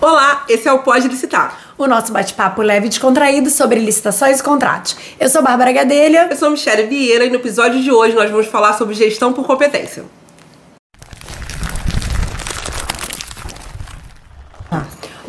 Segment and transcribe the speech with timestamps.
[0.00, 1.74] Olá, esse é o Pode Licitar.
[1.76, 4.96] O nosso bate-papo leve e descontraído sobre licitações e contratos.
[5.20, 6.26] Eu sou Bárbara Gadelha.
[6.30, 9.46] Eu sou Michelle Vieira e no episódio de hoje nós vamos falar sobre gestão por
[9.46, 10.02] competência.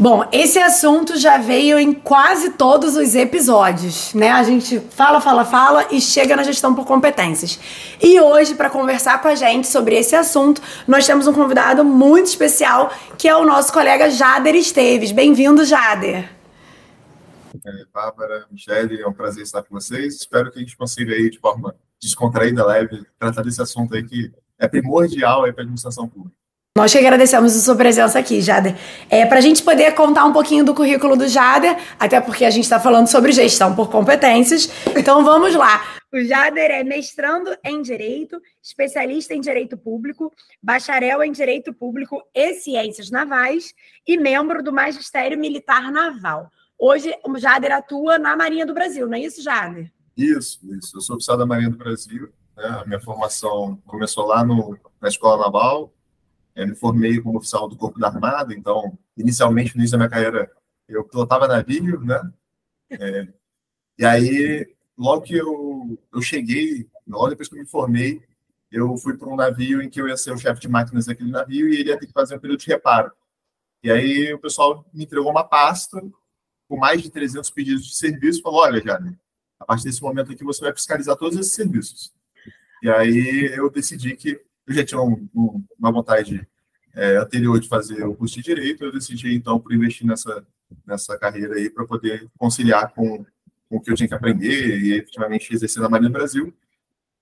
[0.02, 4.32] Bom, esse assunto já veio em quase todos os episódios, né?
[4.32, 7.60] A gente fala, fala, fala e chega na gestão por competências.
[8.02, 12.26] E hoje, para conversar com a gente sobre esse assunto, nós temos um convidado muito
[12.26, 15.12] especial, que é o nosso colega Jader Esteves.
[15.12, 16.32] Bem-vindo, Jader.
[17.94, 20.16] Bárbara, Michele, é um prazer estar com vocês.
[20.16, 24.32] Espero que a gente consiga aí, de forma descontraída, leve, tratar desse assunto aí que
[24.58, 26.41] é primordial para a administração pública.
[26.78, 28.78] Nós que agradecemos a sua presença aqui, Jader.
[29.10, 32.50] É, para a gente poder contar um pouquinho do currículo do Jader, até porque a
[32.50, 34.70] gente está falando sobre gestão por competências.
[34.98, 35.84] Então vamos lá.
[36.14, 40.32] O Jader é mestrando em Direito, especialista em Direito Público,
[40.64, 43.74] bacharel em Direito Público e Ciências Navais
[44.08, 46.50] e membro do Magistério Militar Naval.
[46.80, 49.92] Hoje o Jader atua na Marinha do Brasil, não é isso, Jader?
[50.16, 50.96] Isso, isso.
[50.96, 52.30] Eu sou oficial da Marinha do Brasil.
[52.56, 52.66] Né?
[52.82, 55.94] A minha formação começou lá no, na Escola Naval,
[56.56, 60.10] eu me formei como oficial do Corpo da Armada, então, inicialmente, no início da minha
[60.10, 60.52] carreira,
[60.88, 62.32] eu pilotava navio, né?
[62.90, 63.28] É,
[63.98, 68.22] e aí, logo que eu, eu cheguei, logo depois que eu me formei,
[68.72, 71.30] eu fui para um navio em que eu ia ser o chefe de máquinas daquele
[71.30, 73.12] navio e ele ia ter que fazer um período de reparo.
[73.84, 76.02] E aí o pessoal me entregou uma pasta
[76.68, 79.20] com mais de 300 pedidos de serviço e falou, olha, Jane,
[79.60, 82.14] a partir desse momento aqui você vai fiscalizar todos esses serviços.
[82.82, 84.42] E aí eu decidi que
[84.72, 86.48] eu já tinha um, um, uma vontade
[86.94, 90.46] é, anterior de fazer o curso de Direito, eu decidi, então, por investir nessa,
[90.86, 93.26] nessa carreira aí para poder conciliar com,
[93.70, 96.54] com, o que eu tinha que aprender e, efetivamente, exercer na Marinha do Brasil.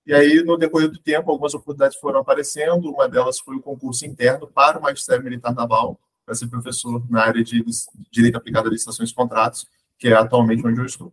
[0.06, 4.06] E aí, no decorrer do tempo, algumas oportunidades foram aparecendo, uma delas foi o concurso
[4.06, 7.64] interno para o Magistério Militar Naval, para ser professor na área de
[8.10, 9.66] Direito Aplicado a Licitações e Contratos,
[9.98, 11.12] que é atualmente onde eu estou.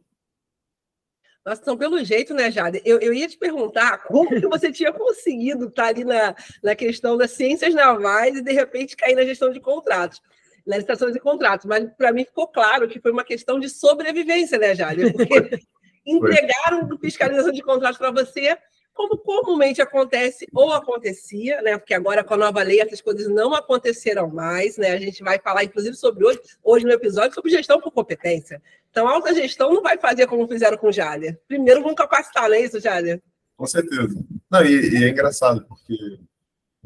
[1.48, 2.81] Nossa, então, pelo jeito, né, Jade?
[2.84, 7.16] Eu, eu ia te perguntar como que você tinha conseguido estar ali na, na questão
[7.16, 10.22] das ciências navais e, de repente, cair na gestão de contratos,
[10.66, 11.66] nas licitações e contratos.
[11.66, 15.10] Mas, para mim, ficou claro que foi uma questão de sobrevivência, né, Jade?
[15.14, 15.61] Porque
[16.05, 18.58] entregaram fiscalização de contratos para você
[18.98, 21.78] como comumente acontece ou acontecia, né?
[21.78, 24.92] Porque agora com a nova lei essas coisas não aconteceram mais, né?
[24.92, 28.62] A gente vai falar, inclusive, sobre hoje, hoje no episódio, sobre gestão por competência.
[28.90, 31.40] Então, a alta gestão não vai fazer como fizeram com o Jália.
[31.48, 33.22] Primeiro vão capacitar, não é isso, Jália?
[33.56, 34.20] Com certeza.
[34.50, 36.20] Não, e, e é engraçado, porque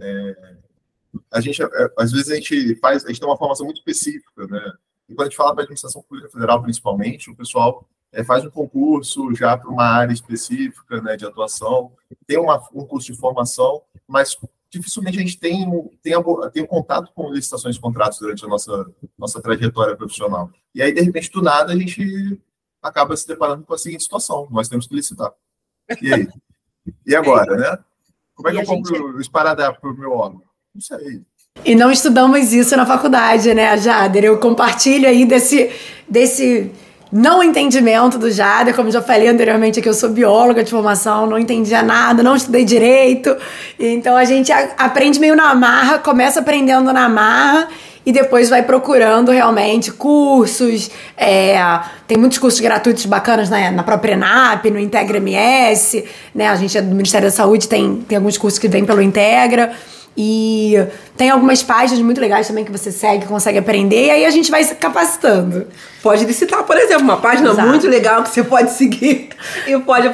[0.02, 0.36] é,
[1.32, 1.68] a gente, é,
[1.98, 4.74] às vezes, a gente faz, a gente tem uma formação muito específica, né?
[5.08, 8.46] E quando a gente fala para a administração pública federal, principalmente, o pessoal é, faz
[8.46, 11.92] um concurso já para uma área específica né, de atuação,
[12.28, 14.38] tem uma, um curso de formação, mas
[14.70, 15.66] dificilmente a gente tem,
[16.02, 16.14] tem,
[16.54, 18.86] tem um contato com licitações e contratos durante a nossa,
[19.18, 20.50] nossa trajetória profissional.
[20.74, 22.40] E aí, de repente, do nada, a gente
[22.82, 25.32] acaba se deparando com a seguinte situação: nós temos que licitar.
[26.02, 26.28] E aí?
[27.06, 27.78] E agora, né?
[28.34, 29.18] Como é que eu compro gente...
[29.18, 30.42] o esparadrapo para o meu órgão?
[30.74, 31.22] Não sei.
[31.66, 34.24] E não estudamos isso na faculdade, né, Jader?
[34.24, 35.70] Eu compartilho aí desse,
[36.08, 36.72] desse
[37.12, 41.38] não entendimento do Jader, como já falei anteriormente aqui, eu sou bióloga de formação, não
[41.38, 43.36] entendia nada, não estudei direito.
[43.78, 47.68] Então a gente aprende meio na marra, começa aprendendo na marra
[48.06, 50.90] e depois vai procurando realmente cursos.
[51.18, 51.58] É,
[52.08, 56.48] tem muitos cursos gratuitos bacanas na, na própria ENAP, no Integra MS, né?
[56.48, 59.74] A gente é do Ministério da Saúde, tem, tem alguns cursos que vêm pelo Integra.
[60.16, 60.76] E
[61.16, 64.52] tem algumas páginas muito legais também que você segue, consegue aprender, e aí a gente
[64.52, 65.66] vai se capacitando.
[66.04, 67.68] Pode licitar, por exemplo, uma página Exato.
[67.68, 69.30] muito legal que você pode seguir
[69.68, 70.10] e pode,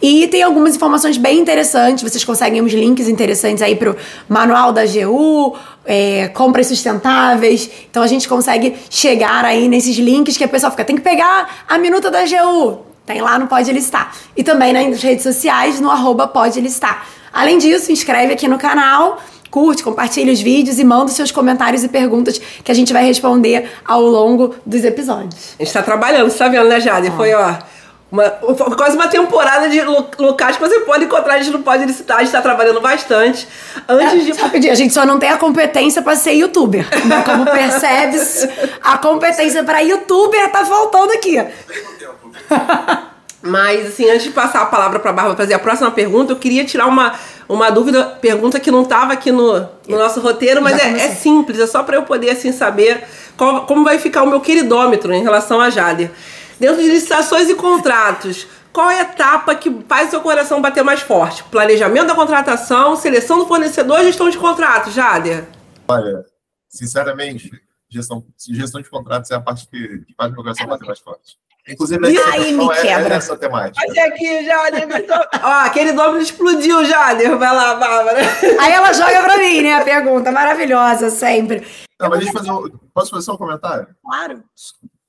[0.00, 2.02] e tem algumas informações bem interessantes.
[2.02, 3.96] Vocês conseguem uns links interessantes aí para o
[4.28, 5.56] manual da GU
[5.88, 7.70] é, compras sustentáveis.
[7.90, 11.64] Então a gente consegue chegar aí nesses links que a pessoa fica, tem que pegar
[11.66, 12.80] a minuta da GU.
[13.06, 14.14] Tem lá no Pode Listar.
[14.36, 17.06] E também nas redes sociais, no arroba Pode Listar.
[17.32, 19.18] Além disso, inscreve aqui no canal,
[19.50, 23.70] curte, compartilha os vídeos e manda seus comentários e perguntas que a gente vai responder
[23.82, 25.54] ao longo dos episódios.
[25.58, 27.08] A gente tá trabalhando, você tá vendo, né, Jade?
[27.08, 27.12] Ah.
[27.12, 27.56] Foi, ó
[28.10, 28.30] uma,
[28.76, 32.20] quase uma temporada de locais que você pode encontrar, a gente não pode licitar, a
[32.20, 33.46] gente está trabalhando bastante.
[33.86, 34.40] Antes é, de.
[34.40, 36.86] Rapidinho, a gente só não tem a competência para ser youtuber.
[37.04, 37.22] Né?
[37.22, 38.48] Como percebes,
[38.82, 41.36] a competência para youtuber tá faltando aqui.
[43.40, 46.36] Mas, assim, antes de passar a palavra para a Bárbara fazer a próxima pergunta, eu
[46.36, 47.14] queria tirar uma,
[47.48, 51.60] uma dúvida, pergunta que não estava aqui no, no, nosso roteiro, mas é, é, simples,
[51.60, 53.04] é só para eu poder assim saber
[53.36, 56.10] qual, como vai ficar o meu queridômetro em relação a Jader.
[56.58, 60.82] Dentro de licitações e contratos, qual é a etapa que faz o seu coração bater
[60.82, 61.44] mais forte?
[61.44, 65.46] Planejamento da contratação, seleção do fornecedor, gestão de contratos, Jader?
[65.86, 66.24] Olha,
[66.68, 67.50] sinceramente,
[67.88, 70.98] gestão, gestão de contratos é a parte que, que faz o meu coração bater mais
[70.98, 71.38] forte.
[71.68, 73.14] Inclusive, e aí me é, quebra.
[73.14, 73.86] É essa temática.
[73.86, 74.88] Olha aqui, Jader.
[75.42, 77.36] Ó, aquele nome explodiu, Jader.
[77.36, 78.20] Vai lá, Bárbara.
[78.60, 79.74] Aí ela joga pra mim, né?
[79.74, 81.66] A pergunta maravilhosa, sempre.
[82.00, 83.86] Não, mas deixa eu fazer um, Posso fazer só um comentário?
[84.02, 84.42] Claro.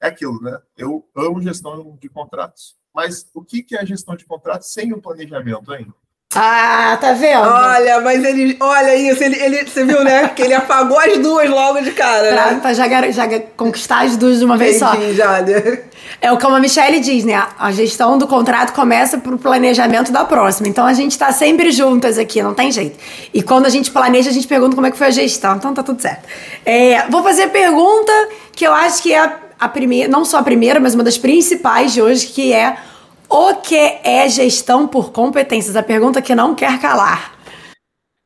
[0.01, 0.57] É aquilo, né?
[0.78, 2.75] Eu amo gestão de contratos.
[2.94, 5.88] Mas o que é a gestão de contratos sem o planejamento, hein?
[6.36, 7.42] Ah, tá vendo?
[7.42, 8.56] Olha, mas ele.
[8.60, 10.28] Olha isso, ele, ele, você viu, né?
[10.30, 12.60] Que ele apagou as duas logo de cara, pra, né?
[12.60, 14.94] Pra já, já conquistar as duas de uma vez só.
[15.12, 15.86] já, né?
[16.22, 17.48] É o como a Michelle diz, né?
[17.57, 20.68] A gestão do contrato começa pro planejamento da próxima.
[20.68, 23.00] Então a gente tá sempre juntas aqui, não tem jeito.
[23.34, 25.56] E quando a gente planeja, a gente pergunta como é que foi a gestão.
[25.56, 26.28] Então tá tudo certo.
[26.63, 28.12] É, vou fazer a pergunta
[28.51, 31.18] que eu acho que é a, a primeira, não só a primeira, mas uma das
[31.18, 32.82] principais de hoje, que é
[33.30, 35.76] o que é gestão por competências?
[35.76, 37.38] A pergunta que não quer calar.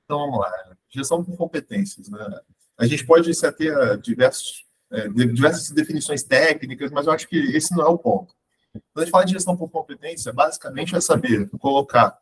[0.06, 0.52] Então vamos lá.
[0.90, 2.08] Gestão por competências.
[2.08, 2.40] Né?
[2.78, 7.38] A gente pode se ater a diversos, é, diversas definições técnicas, mas eu acho que
[7.38, 8.34] esse não é o ponto.
[8.72, 12.18] Quando a gente fala de gestão por competência, basicamente é saber colocar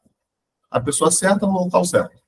[0.69, 2.22] a pessoa certa no local certo.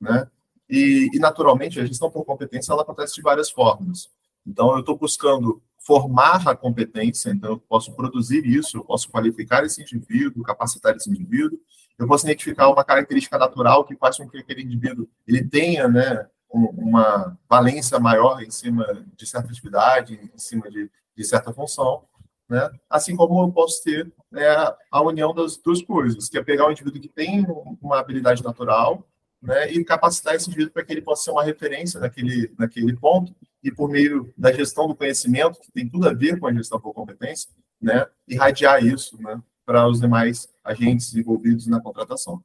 [0.00, 0.28] Né?
[0.68, 4.08] E, e naturalmente, a gestão por competência ela acontece de várias formas.
[4.46, 9.64] Então, eu estou buscando formar a competência, então eu posso produzir isso, eu posso qualificar
[9.64, 11.58] esse indivíduo, capacitar esse indivíduo,
[11.98, 16.26] eu posso identificar uma característica natural que faz com que aquele indivíduo ele tenha, né,
[16.50, 18.86] uma valência maior em cima
[19.16, 22.04] de certa atividade, em cima de, de certa função,
[22.48, 22.70] né?
[22.88, 24.46] Assim como eu posso ter né,
[24.90, 27.44] a união das duas coisas, que é pegar um indivíduo que tem
[27.80, 29.04] uma habilidade natural
[29.44, 33.34] né, e capacitar esse indivíduo para que ele possa ser uma referência naquele, naquele ponto
[33.62, 36.80] e por meio da gestão do conhecimento, que tem tudo a ver com a gestão
[36.80, 37.50] por competência,
[37.80, 42.42] né, irradiar isso né, para os demais agentes envolvidos na contratação.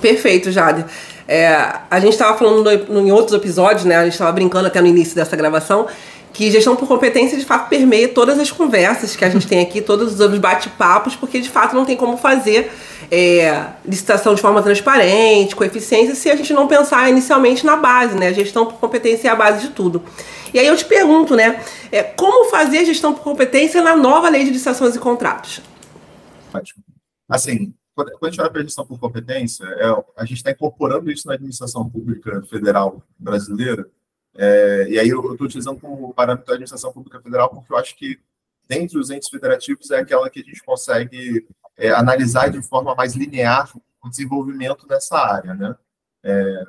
[0.00, 0.84] Perfeito, Jade.
[1.26, 1.48] É,
[1.90, 3.96] a gente estava falando no, no, em outros episódios, né?
[3.96, 5.88] A gente estava brincando até no início dessa gravação,
[6.36, 9.80] que gestão por competência de fato permeia todas as conversas que a gente tem aqui,
[9.80, 12.70] todos os bate-papos, porque de fato não tem como fazer
[13.10, 18.14] é, licitação de forma transparente, com eficiência, se a gente não pensar inicialmente na base,
[18.18, 18.28] né?
[18.28, 20.02] A gestão por competência é a base de tudo.
[20.52, 21.64] E aí eu te pergunto, né?
[21.90, 25.62] É, como fazer gestão por competência na nova lei de licitações e contratos?
[26.52, 26.84] Ótimo.
[27.30, 29.86] Assim, quando a gente olha para a gestão por competência, é,
[30.18, 33.88] a gente está incorporando isso na administração pública federal brasideira
[34.38, 37.96] é, e aí eu estou utilizando como parâmetro a administração pública federal porque eu acho
[37.96, 38.18] que,
[38.68, 41.46] dentre os entes federativos, é aquela que a gente consegue
[41.76, 43.70] é, analisar de forma mais linear
[44.02, 45.74] o desenvolvimento nessa área, né?
[46.22, 46.64] É,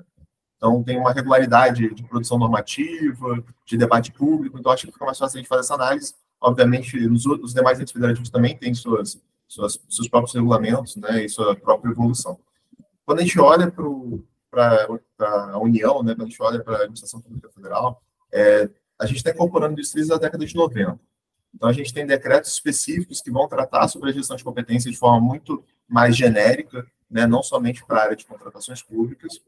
[0.58, 5.18] então, tem uma regularidade de produção normativa, de debate público, então acho que fica mais
[5.18, 6.16] fácil a gente fazer essa análise.
[6.42, 11.30] Obviamente, os, os demais entes federativos também têm suas, suas, seus próprios regulamentos né, e
[11.30, 12.40] sua própria evolução.
[13.06, 14.88] Quando a gente olha para o para
[15.20, 18.02] a União, né, quando a gente olha para a administração pública federal,
[18.32, 21.00] é, a gente está incorporando isso desde a década de 90.
[21.54, 24.98] Então, a gente tem decretos específicos que vão tratar sobre a gestão de competência de
[24.98, 29.42] forma muito mais genérica, né, não somente para a área de contratações públicas.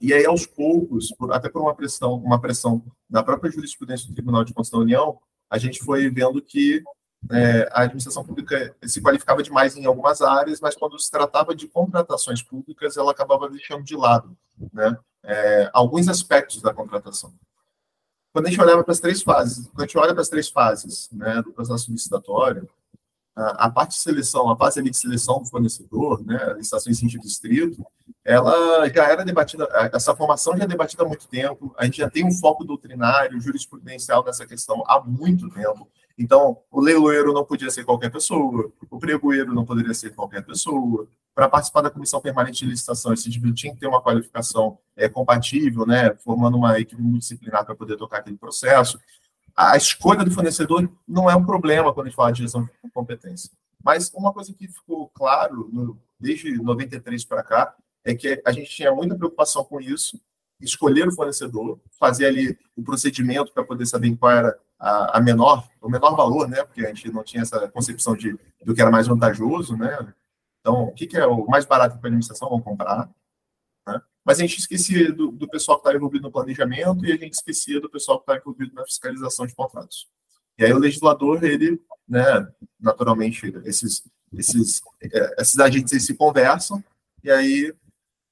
[0.00, 4.14] E aí, aos poucos, por, até por uma pressão, uma pressão da própria jurisprudência do
[4.14, 5.18] Tribunal de Contas da União,
[5.48, 6.82] a gente foi vendo que
[7.28, 11.68] é, a administração pública se qualificava demais em algumas áreas, mas quando se tratava de
[11.68, 14.36] contratações públicas, ela acabava deixando de lado
[14.72, 17.32] né, é, alguns aspectos da contratação.
[18.32, 20.48] Quando a gente olhava para as três fases, quando a gente olha para as três
[20.48, 22.68] fases né, do processo licitatório,
[23.36, 26.94] a, a parte de seleção, a fase de seleção do fornecedor, né, a licitação em
[26.94, 27.84] sentido estrito,
[28.24, 32.10] ela já era debatida, essa formação já é debatida há muito tempo, a gente já
[32.10, 35.88] tem um foco doutrinário, jurisprudencial nessa questão há muito tempo.
[36.18, 41.08] Então, o leiloeiro não podia ser qualquer pessoa, o pregoeiro não poderia ser qualquer pessoa.
[41.34, 45.08] Para participar da comissão permanente de licitação, esse indivíduo tinha que ter uma qualificação é,
[45.08, 49.00] compatível, né, formando uma equipe multidisciplinar para poder tocar aquele processo.
[49.56, 52.90] A escolha do fornecedor não é um problema quando a gente fala de gestão de
[52.92, 53.50] competência.
[53.82, 57.74] Mas uma coisa que ficou claro no, desde 93 para cá
[58.04, 60.20] é que a gente tinha muita preocupação com isso,
[60.60, 65.68] escolher o fornecedor, fazer ali o procedimento para poder saber qual era a, a, menor,
[65.80, 66.64] o menor valor, né?
[66.64, 70.12] Porque a gente não tinha essa concepção de do que era mais vantajoso, né?
[70.60, 72.48] Então, o que, que é o mais barato para a administração?
[72.48, 73.10] Vamos comprar.
[73.86, 74.02] Né?
[74.24, 77.34] Mas a gente esquecia do, do pessoal que está envolvido no planejamento e a gente
[77.34, 80.08] esquecia do pessoal que está envolvido na fiscalização de contratos.
[80.58, 82.46] E aí o legislador, ele, né,
[82.78, 86.82] naturalmente, esses, esses, é, esses agentes eles se conversam
[87.24, 87.74] e aí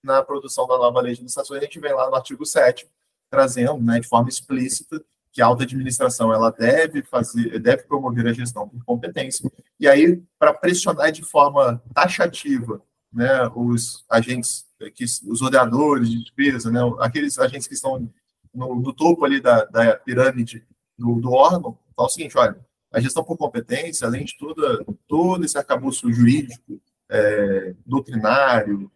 [0.02, 2.88] na produção da nova licitações, a gente vem lá no artigo 7
[3.30, 5.02] trazendo, né, de forma explícita,
[5.38, 9.48] que a alta administração ela deve fazer, deve promover a gestão por competência.
[9.78, 14.66] E aí, para pressionar de forma taxativa, né, os agentes,
[14.96, 18.10] que, os ordenadores de despesa, né, aqueles agentes que estão
[18.52, 20.66] no, no topo ali da, da pirâmide
[20.98, 22.58] do, do órgão, fala o seguinte, olha,
[22.92, 28.90] a gestão por competência, além de toda, todo esse arcabouço jurídico, é, doutrinário,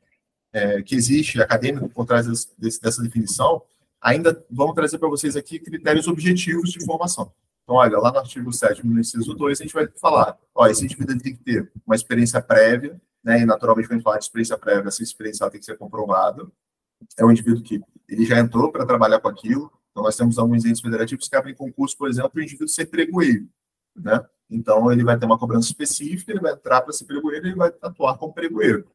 [0.52, 2.26] é, que existe, acadêmico, por trás
[2.58, 3.62] desse, dessa definição,
[4.02, 7.32] ainda vamos trazer para vocês aqui critérios objetivos de formação.
[7.62, 10.84] Então, olha, lá no artigo 7 no inciso 2, a gente vai falar, ó, esse
[10.84, 14.24] indivíduo tem que ter uma experiência prévia, né, e naturalmente, quando a gente fala de
[14.24, 16.44] experiência prévia, essa experiência tem que ser comprovada.
[17.16, 20.64] É um indivíduo que ele já entrou para trabalhar com aquilo, então nós temos alguns
[20.64, 23.48] entes federativos que abrem concurso, por exemplo, para o indivíduo ser pregoeiro,
[23.94, 24.24] né?
[24.50, 27.72] Então, ele vai ter uma cobrança específica, ele vai entrar para ser pregoeiro, ele vai
[27.80, 28.86] atuar como pregoeiro,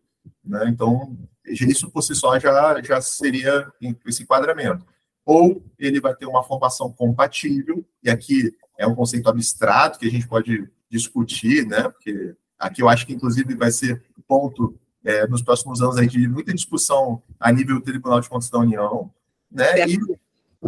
[0.44, 0.68] né?
[0.68, 3.72] Então, isso por si só já, já seria
[4.06, 4.86] esse enquadramento
[5.28, 10.10] ou ele vai ter uma formação compatível, e aqui é um conceito abstrato que a
[10.10, 11.84] gente pode discutir, né?
[11.90, 16.26] Porque aqui eu acho que, inclusive, vai ser ponto é, nos próximos anos aí, de
[16.30, 19.12] muita discussão a nível do Tribunal de Contas da União,
[19.52, 19.86] né?
[19.86, 19.98] E,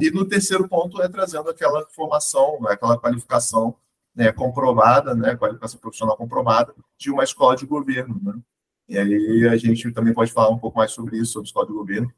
[0.02, 3.74] e no terceiro ponto é trazendo aquela formação, né, aquela qualificação
[4.14, 8.34] né, comprovada, né, qualificação profissional comprovada de uma escola de governo, né?
[8.90, 11.74] E aí a gente também pode falar um pouco mais sobre isso, sobre escola de
[11.74, 12.12] governo,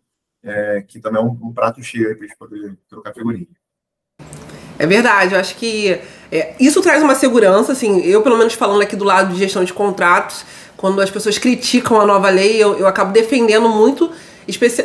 [0.43, 3.47] é, que também é um, um prato cheio para a gente poder trocar figurinha.
[4.79, 5.99] É verdade, eu acho que
[6.31, 9.63] é, isso traz uma segurança, assim, eu pelo menos falando aqui do lado de gestão
[9.63, 10.43] de contratos,
[10.75, 14.09] quando as pessoas criticam a nova lei, eu, eu acabo defendendo muito,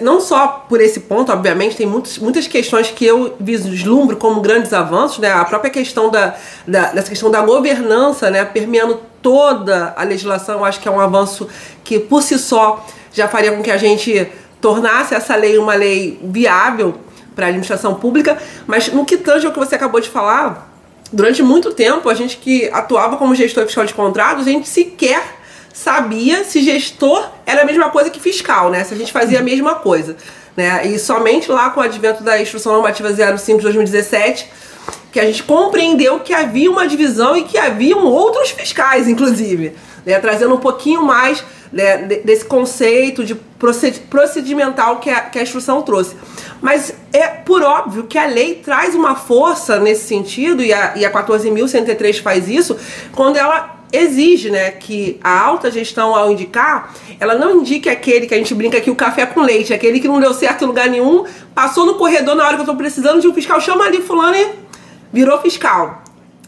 [0.02, 4.72] não só por esse ponto, obviamente, tem muitos, muitas questões que eu vislumbro como grandes
[4.72, 5.32] avanços, né?
[5.32, 6.36] A própria questão da,
[6.66, 8.44] da, dessa questão da governança, né?
[8.44, 11.48] Permeando toda a legislação, eu acho que é um avanço
[11.82, 16.18] que por si só já faria com que a gente tornasse essa lei uma lei
[16.22, 17.00] viável
[17.34, 20.72] para a administração pública, mas no que tange ao que você acabou de falar,
[21.12, 25.22] durante muito tempo, a gente que atuava como gestor fiscal de contratos, a gente sequer
[25.72, 28.82] sabia se gestor era a mesma coisa que fiscal, né?
[28.82, 30.16] Se a gente fazia a mesma coisa.
[30.56, 30.86] Né?
[30.86, 34.48] E somente lá com o advento da Instrução Normativa 05 de 2017
[35.12, 40.18] que a gente compreendeu que havia uma divisão e que haviam outros fiscais, inclusive, né?
[40.18, 41.42] trazendo um pouquinho mais
[41.72, 46.16] né, desse conceito de procedimental que a, que a instrução trouxe.
[46.60, 51.04] Mas é por óbvio que a lei traz uma força nesse sentido, e a, e
[51.04, 52.76] a 14.103 faz isso,
[53.12, 58.34] quando ela exige né, que a alta gestão, ao indicar, ela não indique aquele que
[58.34, 60.88] a gente brinca aqui, o café com leite, aquele que não deu certo em lugar
[60.88, 64.02] nenhum, passou no corredor na hora que eu estou precisando de um fiscal, chama ali
[64.02, 64.48] fulano e
[65.12, 66.02] virou fiscal.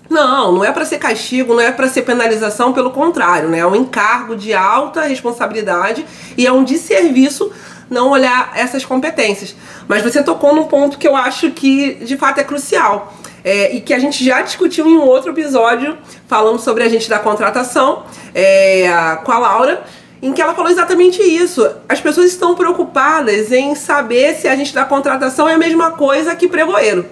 [0.08, 3.58] Não, não é para ser castigo, não é para ser penalização, pelo contrário, né?
[3.58, 6.04] É um encargo de alta responsabilidade
[6.36, 7.52] e é um desserviço
[7.90, 9.54] não olhar essas competências.
[9.86, 13.14] Mas você tocou num ponto que eu acho que de fato é crucial.
[13.44, 15.96] É, e que a gente já discutiu em um outro episódio
[16.26, 18.02] falando sobre a gente da contratação
[18.34, 18.90] é,
[19.24, 19.84] com a Laura,
[20.20, 21.68] em que ela falou exatamente isso.
[21.88, 26.34] As pessoas estão preocupadas em saber se a gente da contratação é a mesma coisa
[26.34, 27.06] que pregoeiro.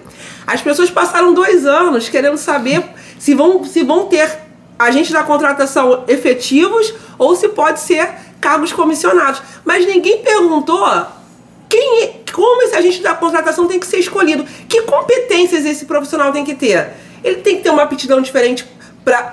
[0.45, 2.83] As pessoas passaram dois anos querendo saber
[3.19, 4.29] se vão, se vão ter
[4.77, 8.09] agentes da contratação efetivos ou se pode ser
[8.39, 9.41] cargos comissionados.
[9.65, 10.85] Mas ninguém perguntou
[11.69, 14.45] quem, é, como esse agente da contratação tem que ser escolhido.
[14.67, 16.93] Que competências esse profissional tem que ter?
[17.23, 18.65] Ele tem que ter uma aptidão diferente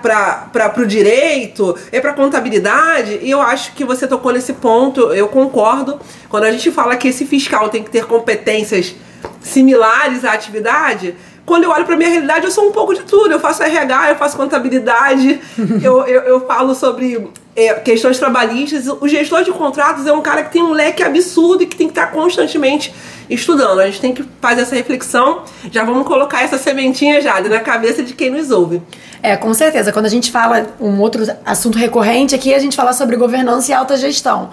[0.01, 5.29] para o direito, é para contabilidade, e eu acho que você tocou nesse ponto, eu
[5.29, 6.01] concordo.
[6.29, 8.95] Quando a gente fala que esse fiscal tem que ter competências
[9.41, 11.15] similares à atividade,
[11.47, 13.33] quando eu olho para minha realidade, eu sou um pouco de tudo.
[13.33, 15.41] Eu faço RH, eu faço contabilidade,
[15.83, 18.87] eu, eu, eu, falo sobre é, questões trabalhistas.
[18.89, 21.87] O gestor de contratos é um cara que tem um leque absurdo e que tem
[21.87, 22.95] que estar constantemente
[23.29, 23.81] estudando.
[23.81, 25.43] A gente tem que fazer essa reflexão.
[25.71, 28.81] Já vamos colocar essa sementinha já na cabeça de quem nos ouve.
[29.23, 29.93] É, com certeza.
[29.93, 33.75] Quando a gente fala um outro assunto recorrente aqui, a gente fala sobre governança e
[33.75, 34.51] alta gestão.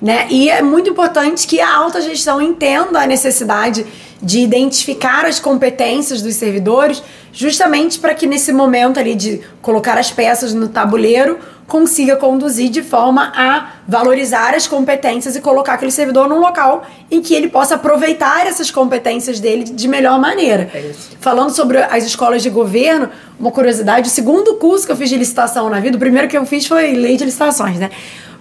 [0.00, 0.26] Né?
[0.30, 3.86] E é muito importante que a alta gestão entenda a necessidade
[4.22, 7.02] de identificar as competências dos servidores,
[7.32, 12.82] justamente para que nesse momento ali de colocar as peças no tabuleiro, consiga conduzir de
[12.82, 17.76] forma a valorizar as competências e colocar aquele servidor num local em que ele possa
[17.76, 20.70] aproveitar essas competências dele de melhor maneira.
[20.74, 23.08] É Falando sobre as escolas de governo,
[23.40, 26.36] uma curiosidade, o segundo curso que eu fiz de licitação na vida, o primeiro que
[26.36, 27.90] eu fiz foi lei de licitações, né?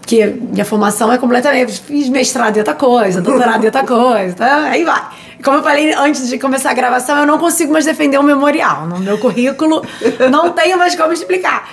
[0.01, 1.79] Porque minha formação é completamente.
[1.79, 4.63] Fiz mestrado em outra coisa, doutorado em outra coisa, tá?
[4.63, 5.03] aí vai.
[5.43, 8.86] Como eu falei antes de começar a gravação, eu não consigo mais defender o memorial.
[8.88, 9.86] No meu currículo,
[10.29, 11.69] não tenho mais como explicar.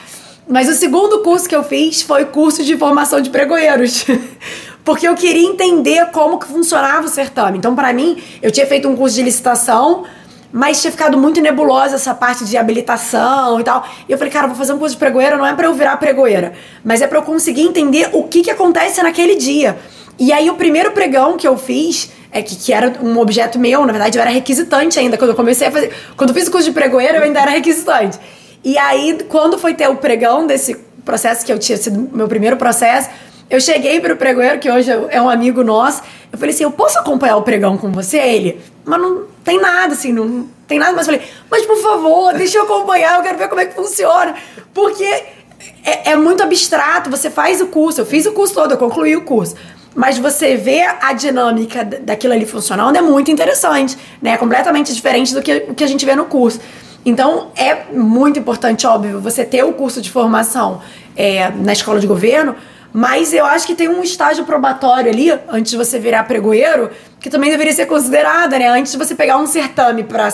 [0.48, 4.06] Mas o segundo curso que eu fiz foi curso de formação de pregoeiros.
[4.88, 7.58] porque eu queria entender como que funcionava o certame.
[7.58, 10.04] Então, para mim, eu tinha feito um curso de licitação,
[10.50, 13.86] mas tinha ficado muito nebulosa essa parte de habilitação e tal.
[14.08, 15.98] E eu falei, cara, vou fazer um curso de pregoeira, não é para eu virar
[15.98, 19.78] pregoeira, mas é para eu conseguir entender o que que acontece naquele dia.
[20.18, 23.84] E aí o primeiro pregão que eu fiz, é que, que era um objeto meu,
[23.86, 26.50] na verdade eu era requisitante ainda, quando eu comecei a fazer, quando eu fiz o
[26.50, 28.18] curso de pregoeira eu ainda era requisitante.
[28.64, 32.56] E aí quando foi ter o pregão desse processo que eu tinha sido meu primeiro
[32.56, 33.08] processo,
[33.50, 36.98] eu cheguei pro pregoeiro, que hoje é um amigo nosso, eu falei assim, eu posso
[36.98, 38.18] acompanhar o pregão com você?
[38.18, 40.92] Ele, mas não tem nada, assim, não tem nada.
[40.92, 43.74] Mas eu falei, mas por favor, deixa eu acompanhar, eu quero ver como é que
[43.74, 44.34] funciona.
[44.74, 48.78] Porque é, é muito abstrato, você faz o curso, eu fiz o curso todo, eu
[48.78, 49.56] concluí o curso.
[49.98, 54.30] Mas você vê a dinâmica daquilo ali funcionando é muito interessante, né?
[54.30, 56.60] É completamente diferente do que, que a gente vê no curso.
[57.04, 60.80] Então, é muito importante, óbvio, você ter o curso de formação
[61.16, 62.54] é, na escola de governo,
[62.92, 67.28] mas eu acho que tem um estágio probatório ali, antes de você virar pregoeiro, que
[67.28, 68.68] também deveria ser considerada, né?
[68.68, 70.32] Antes de você pegar um certame pra,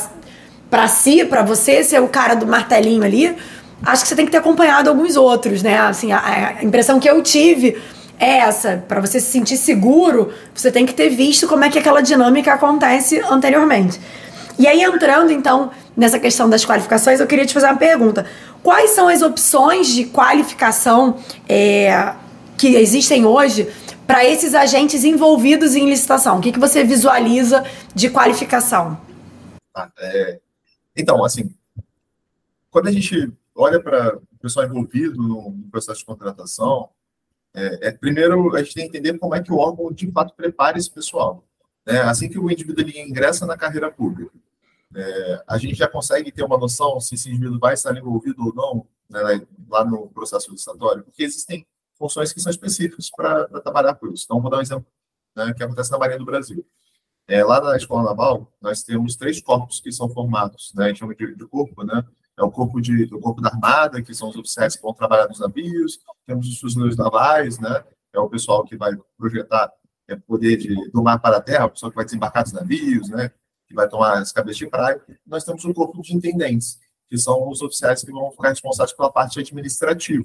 [0.68, 3.34] pra si, pra você ser o cara do martelinho ali,
[3.82, 5.78] acho que você tem que ter acompanhado alguns outros, né?
[5.78, 7.78] Assim, a, a impressão que eu tive
[8.18, 8.84] é essa.
[8.88, 12.54] Para você se sentir seguro, você tem que ter visto como é que aquela dinâmica
[12.54, 14.00] acontece anteriormente.
[14.58, 18.26] E aí, entrando então nessa questão das qualificações, eu queria te fazer uma pergunta.
[18.62, 21.18] Quais são as opções de qualificação
[21.48, 22.14] é,
[22.56, 23.68] que existem hoje
[24.06, 26.38] para esses agentes envolvidos em licitação?
[26.38, 28.98] O que, que você visualiza de qualificação?
[29.74, 30.38] Ah, é...
[30.96, 31.52] Então, assim,
[32.70, 36.88] quando a gente olha para o pessoal envolvido no processo de contratação,
[37.54, 40.34] é, é, primeiro a gente tem que entender como é que o órgão de fato
[40.34, 41.44] prepara esse pessoal.
[41.86, 42.00] Né?
[42.00, 44.32] Assim que o indivíduo ingressa na carreira pública,
[44.94, 48.54] é, a gente já consegue ter uma noção se esse indivíduo vai estar envolvido ou
[48.54, 54.08] não né, lá no processo licitatório, porque existem funções que são específicas para trabalhar com
[54.08, 54.24] isso.
[54.24, 54.86] Então, vou dar um exemplo
[55.34, 56.66] né, que acontece na Marinha do Brasil.
[57.26, 60.98] É, lá na Escola Naval, nós temos três corpos que são formados, né, a gente
[60.98, 62.04] chama de, de corpo, né,
[62.38, 65.28] é o corpo, de, o corpo da Armada, que são os oficiais que vão trabalhar
[65.28, 69.72] nos navios, temos os fuzileiros navais, né, é o pessoal que vai projetar
[70.08, 73.08] é, poder de, do mar para a terra, o pessoal que vai desembarcar dos navios,
[73.08, 73.30] né,
[73.66, 75.00] que vai tomar as cabeças de praia.
[75.26, 79.10] Nós temos um corpo de intendentes, que são os oficiais que vão ficar responsáveis pela
[79.10, 80.24] parte administrativa.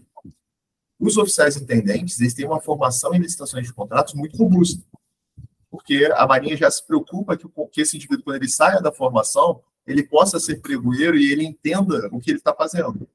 [1.00, 4.84] Os oficiais intendentes, eles têm uma formação em licitações de contratos muito robusta,
[5.72, 9.62] porque a Marinha já se preocupa que, que esse indivíduo, quando ele saia da formação,
[9.86, 13.08] ele possa ser pregoeiro e ele entenda o que ele está fazendo.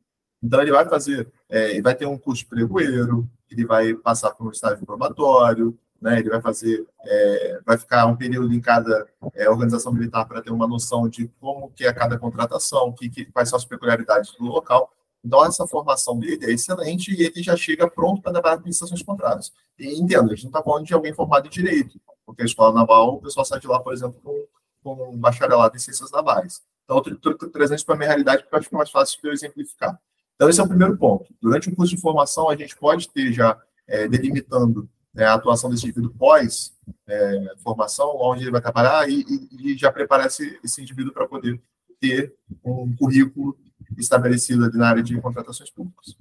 [0.42, 4.46] Então, ele vai fazer, é, ele vai ter um curso pregoeiro, ele vai passar por
[4.46, 9.48] um estágio probatório, né, ele vai fazer, é, vai ficar um período em cada é,
[9.48, 13.48] organização militar para ter uma noção de como que é cada contratação, que, que, quais
[13.48, 14.92] são as peculiaridades do local.
[15.24, 18.98] Então, essa formação dele é excelente e ele já chega pronto para trabalhar com licitações
[18.98, 19.50] de contratos.
[19.78, 22.74] E entendo, a gente não está falando de alguém formado em direito, porque a escola
[22.74, 24.44] naval, o pessoal sai de lá, por exemplo, com,
[24.84, 26.62] com um bacharelado em ciências navais.
[26.84, 28.90] Então, eu estou trazendo isso para a minha realidade porque eu acho que é mais
[28.90, 29.98] fácil de eu exemplificar.
[30.34, 31.34] Então, esse é o primeiro ponto.
[31.40, 35.70] Durante o curso de formação, a gente pode ter já é, delimitando é, a atuação
[35.70, 36.74] desse indivíduo pós
[37.06, 37.54] é,
[37.96, 41.60] onde ele vai trabalhar e, e, e já preparar esse, esse indivíduo para poder
[42.00, 43.56] ter um currículo
[43.96, 46.16] estabelecido ali na área de contratações públicas.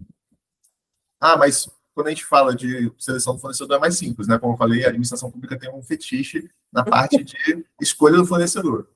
[1.19, 4.37] Ah, mas quando a gente fala de seleção do fornecedor é mais simples, né?
[4.39, 8.87] Como eu falei, a administração pública tem um fetiche na parte de escolha do fornecedor.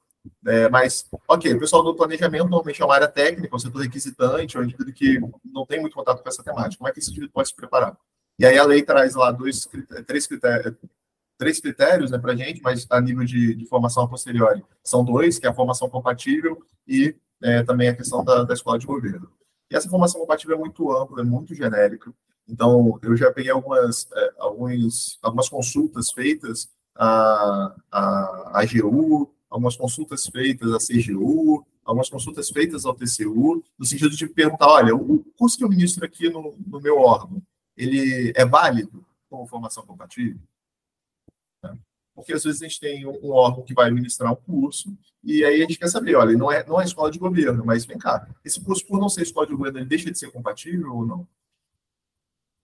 [0.45, 4.57] É, mas, ok, o pessoal do planejamento normalmente é uma área técnica, um setor requisitante,
[4.57, 6.77] ou indivíduo que não tem muito contato com essa temática.
[6.77, 7.97] Como é que esse indivíduo pode se preparar?
[8.39, 9.67] E aí a lei traz lá dois,
[10.05, 10.75] três critérios,
[11.37, 15.03] três critérios né, para a gente, mas a nível de, de formação a posteriori são
[15.03, 18.85] dois, que é a formação compatível e é, também a questão da, da escola de
[18.85, 19.31] governo.
[19.71, 22.11] E essa formação compatível é muito ampla, é muito genérica.
[22.47, 27.99] Então, eu já peguei algumas, é, alguns, algumas consultas feitas à, à,
[28.53, 34.27] à AGU, algumas consultas feitas à CGU, algumas consultas feitas ao TCU, no sentido de
[34.27, 37.41] perguntar, olha, o curso que eu ministro aqui no, no meu órgão,
[37.75, 40.39] ele é válido como formação compatível?
[42.13, 45.57] Porque às vezes a gente tem um órgão que vai ministrar um curso e aí
[45.57, 48.27] a gente quer saber, olha, não é, não é escola de governo, mas vem cá,
[48.43, 51.27] esse curso, por não ser escola de governo, ele deixa de ser compatível ou não?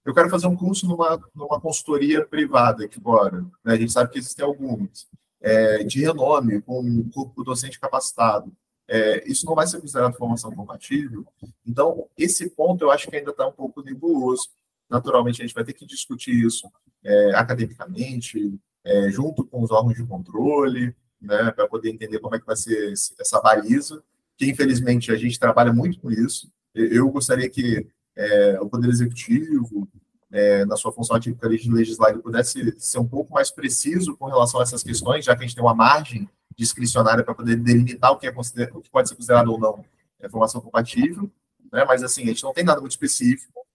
[0.05, 3.73] Eu quero fazer um curso numa, numa consultoria privada aqui agora, né?
[3.73, 5.07] a gente sabe que existem algumas,
[5.41, 8.51] é, de renome, com um corpo docente capacitado.
[8.87, 11.25] É, isso não vai ser considerado formação compatível.
[11.65, 14.49] Então, esse ponto eu acho que ainda está um pouco nebuloso.
[14.89, 16.69] Naturalmente, a gente vai ter que discutir isso
[17.03, 22.39] é, academicamente, é, junto com os órgãos de controle, né, para poder entender como é
[22.39, 24.03] que vai ser essa baliza,
[24.37, 26.51] que infelizmente a gente trabalha muito com isso.
[26.73, 29.87] Eu gostaria que é, o Poder Executivo,
[30.31, 34.25] é, na sua função atípica de legislar, ele pudesse ser um pouco mais preciso com
[34.25, 38.11] relação a essas questões, já que a gente tem uma margem discricionária para poder delimitar
[38.11, 39.85] o que, é o que pode ser considerado ou não
[40.19, 41.29] é, formação compatível,
[41.71, 41.85] né?
[41.85, 43.65] mas assim, a gente não tem nada muito específico,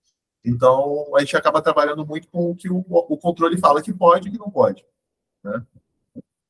[0.44, 4.29] então a gente acaba trabalhando muito com o que o, o controle fala que pode
[4.29, 4.85] e que não pode.
[5.44, 5.64] Né?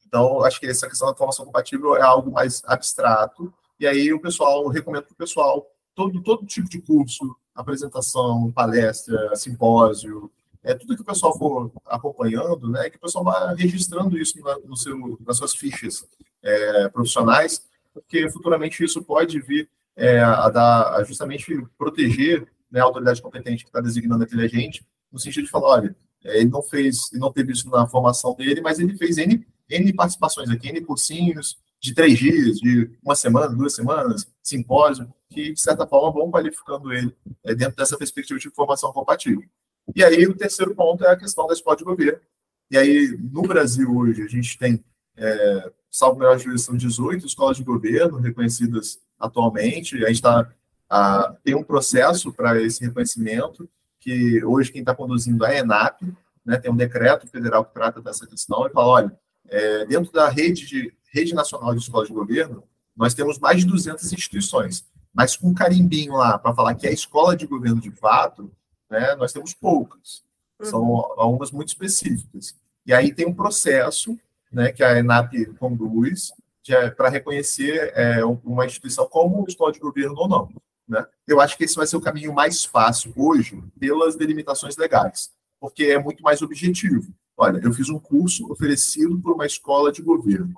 [0.06, 4.20] Então, acho que essa questão da formação compatível é algo mais abstrato, e aí o
[4.20, 10.30] pessoal, eu recomendo para o pessoal, todo, todo tipo de curso, apresentação, palestra, simpósio,
[10.62, 14.58] é tudo que o pessoal for acompanhando, né, que o pessoal vá registrando isso na,
[14.58, 16.06] no seu, nas suas fichas
[16.42, 22.84] é, profissionais, porque futuramente isso pode vir é, a dar, a justamente proteger né, a
[22.84, 26.62] autoridade competente que está designando aquele agente, no sentido de falar, olha, é, ele não
[26.62, 30.68] fez, ele não teve isso na formação dele, mas ele fez N, N participações aqui,
[30.68, 36.12] N cursinhos, de três dias, de uma semana, duas semanas, simpósio, que, de certa forma,
[36.12, 37.14] vão qualificando ele
[37.44, 39.48] é, dentro dessa perspectiva de formação compatível.
[39.94, 42.20] E aí, o terceiro ponto é a questão da escola de governo.
[42.70, 44.84] E aí, no Brasil, hoje, a gente tem,
[45.16, 49.96] é, salvo melhor juízo, são 18 escolas de governo reconhecidas atualmente.
[50.04, 50.50] A gente está
[51.44, 53.68] tem um processo para esse reconhecimento,
[54.00, 56.02] que hoje quem está conduzindo é a ENAP,
[56.44, 60.28] né, tem um decreto federal que trata dessa questão, e fala, olha, é, dentro da
[60.28, 62.62] rede, de, rede nacional de escolas de governo,
[62.96, 66.92] nós temos mais de 200 instituições, mas com um carimbinho lá para falar que é
[66.92, 68.50] escola de governo de fato,
[68.90, 70.22] né, nós temos poucas.
[70.62, 70.96] São uhum.
[71.16, 72.56] algumas muito específicas.
[72.84, 74.18] E aí tem um processo
[74.50, 76.32] né, que a ENAP conduz
[76.68, 80.48] é, para reconhecer é, uma instituição como escola de governo ou não.
[80.86, 81.04] Né?
[81.26, 85.84] Eu acho que esse vai ser o caminho mais fácil hoje, pelas delimitações legais, porque
[85.84, 87.12] é muito mais objetivo.
[87.36, 90.54] Olha, eu fiz um curso oferecido por uma escola de governo.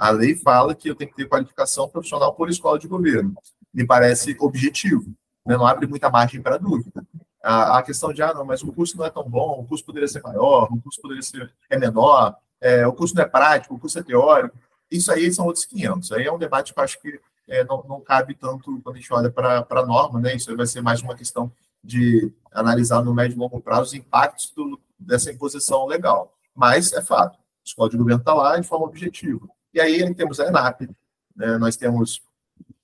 [0.00, 3.34] A lei fala que eu tenho que ter qualificação profissional por escola de governo.
[3.72, 5.04] Me parece objetivo,
[5.44, 5.58] né?
[5.58, 7.06] não abre muita margem para dúvida.
[7.42, 9.84] A, a, questão de, ah, não, mas o curso não é tão bom, o curso
[9.84, 13.74] poderia ser maior, o curso poderia ser é menor, é, o curso não é prático,
[13.74, 14.56] o curso é teórico.
[14.90, 16.12] Isso aí são outros 500.
[16.12, 18.98] Aí é um debate que eu acho que é, não, não, cabe tanto quando a
[18.98, 20.34] gente olha para a norma, né?
[20.34, 21.52] Isso vai ser mais uma questão
[21.84, 26.32] de analisar no médio e longo prazo os impactos do, dessa imposição legal.
[26.54, 29.46] Mas é fato, a escola de governo está lá de forma objetiva.
[29.72, 30.88] E aí temos a ENAP,
[31.36, 31.58] né?
[31.58, 32.22] nós temos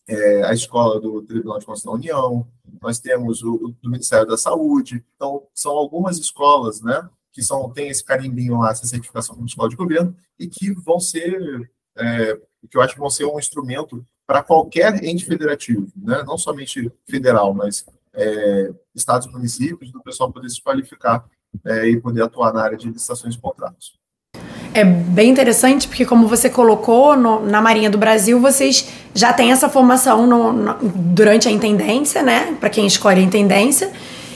[0.08, 2.46] é, a escola do Tribunal de Constituição da União,
[2.80, 5.04] nós temos o, do Ministério da Saúde.
[5.16, 9.68] Então, são algumas escolas né, que são, têm esse carimbinho lá, essa certificação como escola
[9.68, 12.36] de governo, e que vão ser, é,
[12.70, 16.22] que eu acho que vão ser um instrumento para qualquer ente federativo, né?
[16.24, 21.28] não somente federal, mas é, estados municípios, do pessoal poder se qualificar
[21.64, 23.98] é, e poder atuar na área de licitações e contratos.
[24.76, 29.50] É bem interessante porque, como você colocou no, na Marinha do Brasil, vocês já têm
[29.50, 32.54] essa formação no, no, durante a intendência, né?
[32.60, 33.90] Para quem escolhe a intendência.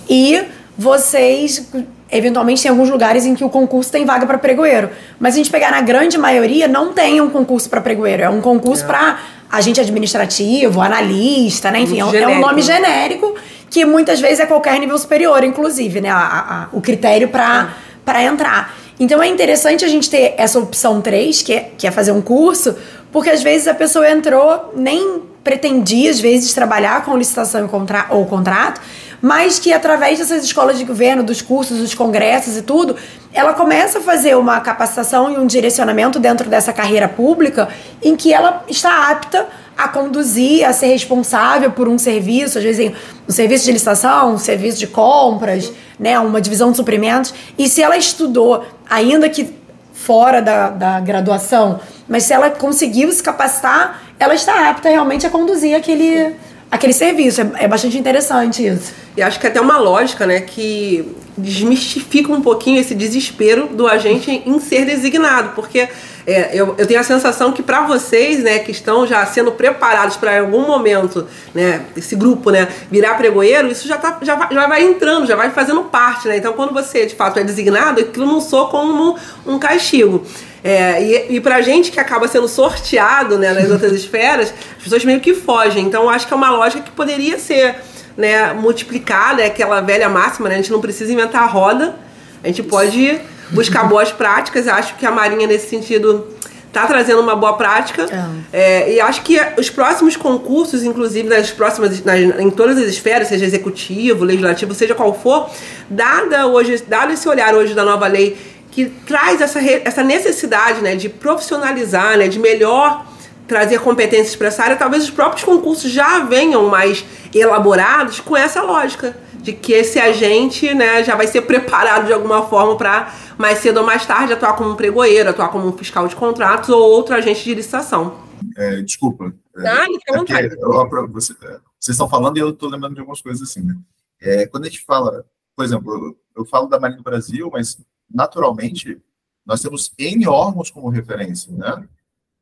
[0.09, 0.43] E
[0.79, 1.71] vocês,
[2.11, 4.89] eventualmente, tem alguns lugares em que o concurso tem vaga para pregoeiro.
[5.19, 8.23] Mas a gente pegar na grande maioria, não tem um concurso para pregoeiro.
[8.23, 8.87] É um concurso é.
[8.87, 9.19] para
[9.53, 11.81] agente administrativo, analista, né?
[11.81, 13.35] Enfim, é, é um nome genérico
[13.69, 16.09] que muitas vezes é qualquer nível superior, inclusive, né?
[16.09, 17.69] A, a, o critério para
[18.15, 18.25] é.
[18.25, 18.80] entrar.
[19.01, 22.21] Então é interessante a gente ter essa opção 3, que é, que é fazer um
[22.21, 22.77] curso,
[23.11, 27.67] porque às vezes a pessoa entrou, nem pretendia, às vezes, trabalhar com licitação
[28.11, 28.79] ou contrato,
[29.23, 32.95] mas que através dessas escolas de governo, dos cursos, dos congressos e tudo,
[33.33, 37.69] ela começa a fazer uma capacitação e um direcionamento dentro dessa carreira pública
[38.03, 39.47] em que ela está apta
[39.85, 42.93] a conduzir, a ser responsável por um serviço, às vezes
[43.29, 47.33] um serviço de licitação, um serviço de compras, né, uma divisão de suprimentos.
[47.57, 49.55] E se ela estudou, ainda que
[49.93, 55.31] fora da, da graduação, mas se ela conseguiu se capacitar, ela está apta realmente a
[55.31, 56.35] conduzir aquele,
[56.71, 57.41] aquele serviço.
[57.41, 58.93] É, é bastante interessante isso.
[59.17, 63.87] E acho que é até uma lógica, né, que desmistifica um pouquinho esse desespero do
[63.87, 65.89] agente em ser designado, porque
[66.27, 70.17] é, eu, eu, tenho a sensação que para vocês, né, que estão já sendo preparados
[70.17, 74.67] para algum momento, né, esse grupo, né, virar pregoeiro, isso já, tá, já, vai, já
[74.67, 76.37] vai entrando, já vai fazendo parte, né?
[76.37, 80.25] Então, quando você de fato é designado, aquilo não soa como um castigo.
[80.63, 85.05] É, e, e pra gente que acaba sendo sorteado né, nas outras esferas, as pessoas
[85.05, 85.85] meio que fogem.
[85.85, 87.77] Então, acho que é uma lógica que poderia ser
[88.17, 90.57] né, multiplicada, é aquela velha máxima, né?
[90.57, 91.97] A gente não precisa inventar a roda,
[92.43, 93.19] a gente pode
[93.51, 94.69] buscar boas práticas.
[94.69, 96.27] Acho que a Marinha, nesse sentido,
[96.67, 98.07] está trazendo uma boa prática.
[98.53, 98.59] É.
[98.59, 103.29] É, e acho que os próximos concursos, inclusive nas próximas, nas, em todas as esferas,
[103.29, 105.51] seja executivo, legislativo, seja qual for,
[105.89, 108.37] dada hoje, dado esse olhar hoje da nova lei
[108.71, 113.05] que traz essa, essa necessidade né, de profissionalizar, né, de melhor
[113.47, 117.05] trazer competências para essa área, talvez os próprios concursos já venham mais
[117.35, 122.47] elaborados com essa lógica de que esse agente né, já vai ser preparado de alguma
[122.47, 126.07] forma para mais cedo ou mais tarde atuar como um pregoeiro, atuar como um fiscal
[126.07, 128.21] de contratos ou outro agente de licitação.
[128.57, 129.35] É, desculpa.
[129.57, 130.49] Ah, fica à vontade.
[130.49, 133.63] É eu, você, é, vocês estão falando e eu estou lembrando de algumas coisas assim,
[133.63, 133.75] né?
[134.21, 135.25] É, quando a gente fala,
[135.57, 137.79] por exemplo, eu, eu falo da Marinha do Brasil, mas
[138.11, 139.01] naturalmente
[139.45, 141.89] nós temos N órgãos como referência, né?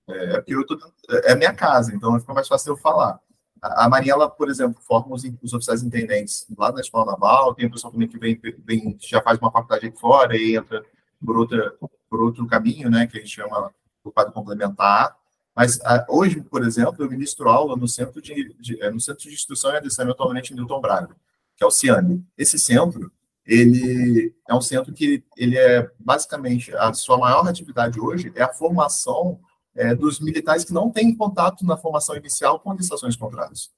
[0.09, 0.78] É, porque eu tô,
[1.24, 3.20] é a minha casa, então fica mais fácil eu falar.
[3.61, 7.54] A, a Marinha, ela, por exemplo, forma os, os, oficiais intendentes lá na Escola Naval,
[7.54, 10.85] tem o pessoal também que vem, vem, já faz uma faculdade aqui fora e entra
[11.24, 11.74] por, outra,
[12.09, 15.16] por outro caminho, né, que a gente chama o quadro complementar.
[15.54, 19.24] Mas a, hoje, por exemplo, eu ministro aula no Centro de, de é, no Centro
[19.24, 21.14] de Instrução e Adestramento atualmente em Newton Braga,
[21.57, 22.24] que é o CIANE.
[22.37, 23.12] Esse centro,
[23.48, 28.52] ele é um centro que ele é basicamente a sua maior atividade hoje é a
[28.52, 29.40] formação
[29.74, 33.72] é, dos militares que não têm contato na formação inicial com licitações de contratos.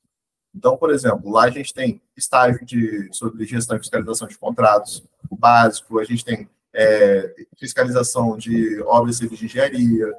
[0.53, 5.05] Então, por exemplo, lá a gente tem estágio de, sobre gestão e fiscalização de contratos,
[5.31, 10.13] o básico, a gente tem é, fiscalização de obras civis de engenharia,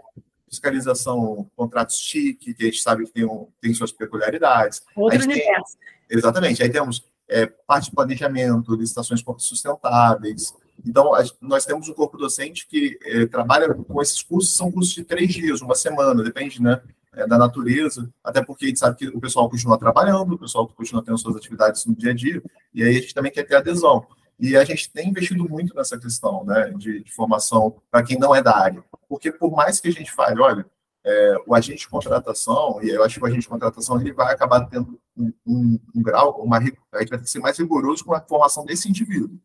[0.48, 4.82] fiscalização contratos chique, que a gente sabe que tem, um, tem suas peculiaridades.
[4.96, 5.78] Outro universo.
[6.08, 6.64] Tem, exatamente.
[6.64, 10.54] Aí temos é, parte de planejamento, licitações sustentáveis,
[10.86, 15.04] então, nós temos um corpo docente que eh, trabalha com esses cursos, são cursos de
[15.04, 16.82] três dias, uma semana, depende né,
[17.14, 20.68] eh, da natureza, até porque a gente sabe que o pessoal continua trabalhando, o pessoal
[20.68, 22.42] continua tendo suas atividades no dia a dia,
[22.74, 24.06] e aí a gente também quer ter adesão.
[24.40, 28.34] E a gente tem investido muito nessa questão né, de, de formação para quem não
[28.34, 30.66] é da área, porque por mais que a gente fale, olha,
[31.04, 34.34] é, o agente de contratação, e eu acho que o agente de contratação ele vai
[34.34, 38.06] acabar tendo um, um, um grau, uma, a gente vai ter que ser mais rigoroso
[38.06, 39.40] com a formação desse indivíduo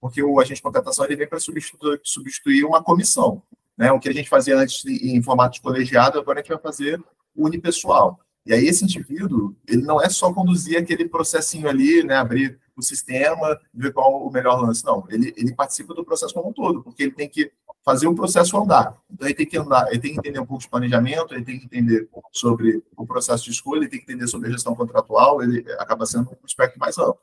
[0.00, 3.42] porque o agente de contratação ele vem para substituir, substituir uma comissão.
[3.76, 3.90] Né?
[3.92, 7.02] O que a gente fazia antes em formato de colegiado, agora a gente vai fazer
[7.34, 8.18] unipessoal.
[8.46, 12.84] E aí esse indivíduo, ele não é só conduzir aquele processinho ali, né, abrir o
[12.84, 15.04] sistema, ver qual o melhor lance, não.
[15.08, 17.50] Ele, ele participa do processo como um todo, porque ele tem que
[17.84, 19.00] fazer o processo andar.
[19.10, 21.58] Então ele tem que andar, ele tem que entender um pouco de planejamento, ele tem
[21.58, 25.42] que entender sobre o processo de escolha, ele tem que entender sobre a gestão contratual,
[25.42, 27.18] ele acaba sendo um aspecto mais amplo.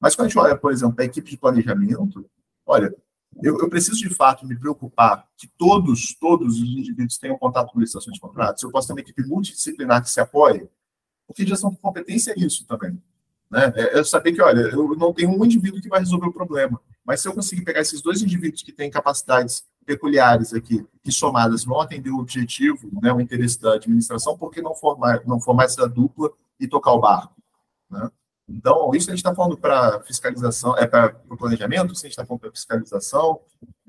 [0.00, 2.28] Mas quando a gente olha, por exemplo, a equipe de planejamento,
[2.66, 2.94] olha,
[3.42, 7.80] eu, eu, preciso de fato me preocupar que todos, todos os indivíduos tenham contato com
[7.80, 8.62] licitações de contratos.
[8.62, 10.68] Eu posso ter uma equipe multidisciplinar que se apoie,
[11.26, 13.00] porque gestão de competência é isso também.
[13.50, 13.72] Né?
[13.76, 17.20] É, saber que, olha, eu não tenho um indivíduo que vai resolver o problema, mas
[17.20, 21.80] se eu conseguir pegar esses dois indivíduos que têm capacidades peculiares aqui, que somadas vão
[21.80, 25.88] atender o objetivo, né, o interesse da administração, por que não formar, não formar essa
[25.88, 26.30] dupla
[26.60, 27.34] e tocar o barco?
[27.90, 28.10] Né?
[28.46, 32.12] Então, isso a gente está falando para fiscalização, é para o planejamento, se a gente
[32.12, 33.40] está falando para fiscalização,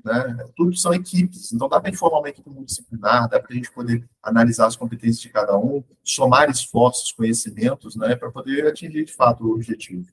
[0.04, 0.36] né?
[0.56, 1.52] Tudo são equipes.
[1.52, 5.20] Então, dá para informar uma equipe multidisciplinar, dá para a gente poder analisar as competências
[5.20, 8.16] de cada um, somar esforços, conhecimentos, né?
[8.16, 10.06] Para poder atingir, de fato, o objetivo.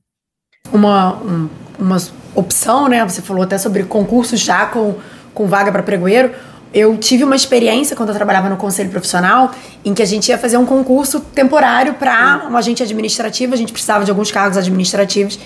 [0.71, 1.97] Uma, um, uma
[2.35, 3.03] opção, né?
[3.03, 4.95] Você falou até sobre concursos já com,
[5.33, 6.33] com vaga para pregoeiro
[6.73, 9.51] eu tive uma experiência quando eu trabalhava no conselho profissional
[9.85, 13.71] em que a gente ia fazer um concurso temporário para um agente administrativo, a gente
[13.71, 15.39] precisava de alguns cargos administrativos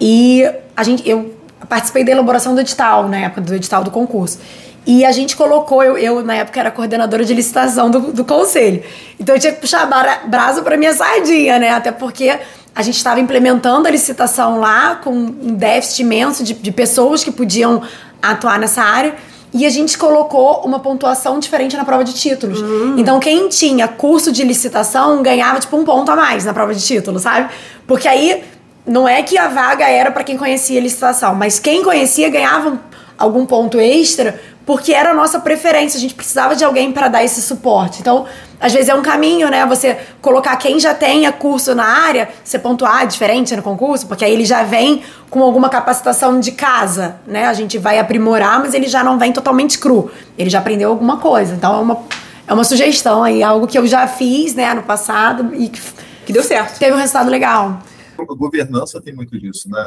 [0.00, 0.44] e
[0.76, 1.34] a gente eu
[1.68, 4.38] participei da elaboração do edital na época do edital do concurso.
[4.86, 8.82] E a gente colocou, eu, eu na época era coordenadora de licitação do, do conselho.
[9.18, 9.88] Então eu tinha que puxar
[10.26, 11.70] brasa para minha sardinha, né?
[11.70, 12.38] Até porque
[12.74, 17.30] a gente estava implementando a licitação lá com um déficit imenso de, de pessoas que
[17.30, 17.82] podiam
[18.20, 19.14] atuar nessa área
[19.54, 22.60] e a gente colocou uma pontuação diferente na prova de títulos.
[22.60, 22.96] Hum.
[22.98, 26.84] Então, quem tinha curso de licitação ganhava, tipo, um ponto a mais na prova de
[26.84, 27.48] título, sabe?
[27.86, 28.42] Porque aí
[28.86, 32.78] não é que a vaga era para quem conhecia a licitação, mas quem conhecia ganhava
[33.16, 37.22] algum ponto extra porque era a nossa preferência, a gente precisava de alguém para dar
[37.22, 38.00] esse suporte.
[38.00, 38.24] Então,
[38.58, 39.66] às vezes é um caminho, né?
[39.66, 44.32] Você colocar quem já tenha curso na área, você pontuar diferente no concurso, porque aí
[44.32, 47.46] ele já vem com alguma capacitação de casa, né?
[47.46, 50.10] A gente vai aprimorar, mas ele já não vem totalmente cru.
[50.38, 51.54] Ele já aprendeu alguma coisa.
[51.54, 51.98] Então, é uma,
[52.46, 55.80] é uma sugestão aí, algo que eu já fiz, né, no passado e que,
[56.24, 56.78] que deu certo.
[56.78, 57.80] Teve um resultado legal.
[58.18, 59.80] A governança tem muito disso, né?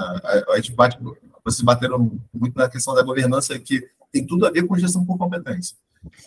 [0.50, 0.98] A, gente bate,
[1.44, 5.18] vocês bateram muito na questão da governança que tem tudo a ver com gestão por
[5.18, 5.76] competência.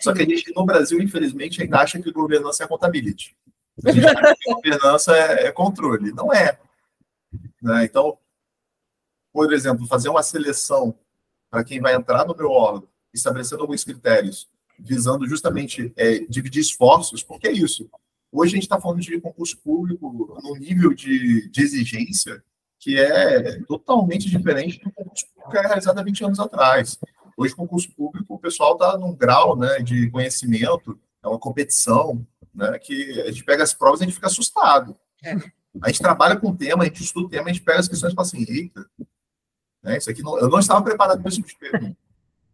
[0.01, 3.35] Só que a gente, no Brasil, infelizmente, ainda acha que governança é contabilidade.
[3.85, 6.11] A gente acha que governança é, é controle.
[6.11, 6.59] Não é.
[7.61, 7.85] Né?
[7.85, 8.17] Então,
[9.31, 10.95] por exemplo, fazer uma seleção
[11.49, 14.47] para quem vai entrar no meu órgão, estabelecendo alguns critérios,
[14.79, 17.89] visando justamente é, dividir esforços, porque é isso.
[18.31, 22.43] Hoje a gente está falando de concurso público num nível de, de exigência
[22.79, 26.97] que é totalmente diferente do concurso público que era realizado há 20 anos atrás.
[27.37, 32.77] Hoje, concurso público, o pessoal está num grau né, de conhecimento, é uma competição, né?
[32.79, 34.97] Que a gente pega as provas e a gente fica assustado.
[35.23, 35.35] É.
[35.81, 37.87] A gente trabalha com o tema, a gente estuda o tema, a gente pega as
[37.87, 38.85] questões e fala assim, eita,
[39.83, 39.97] né?
[39.97, 41.97] Isso aqui não, eu não estava preparado para esse tipo de pergunta.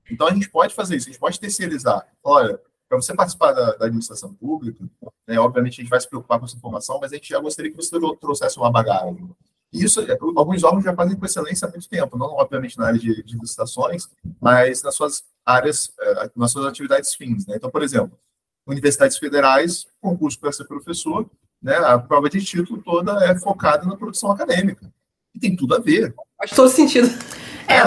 [0.10, 2.08] Então a gente pode fazer isso, a gente pode terceirizar.
[2.24, 4.84] Olha, para você participar da, da administração pública,
[5.28, 7.72] né, obviamente a gente vai se preocupar com essa informação, mas a gente já gostaria
[7.72, 9.30] que você trouxesse uma bagagem.
[9.74, 12.88] E isso, é, alguns órgãos já fazem com excelência há muito tempo, não obviamente na
[12.88, 14.08] área de, de licitações,
[14.40, 17.46] mas nas suas áreas, é, nas suas atividades fins.
[17.46, 17.56] Né?
[17.58, 18.18] Então, por exemplo,
[18.66, 21.30] universidades federais, concurso para ser professor,
[21.62, 24.92] né, a prova de título toda é focada na produção acadêmica.
[25.34, 26.14] E tem tudo a ver.
[26.38, 27.08] Faz todo sentido.
[27.68, 27.82] É,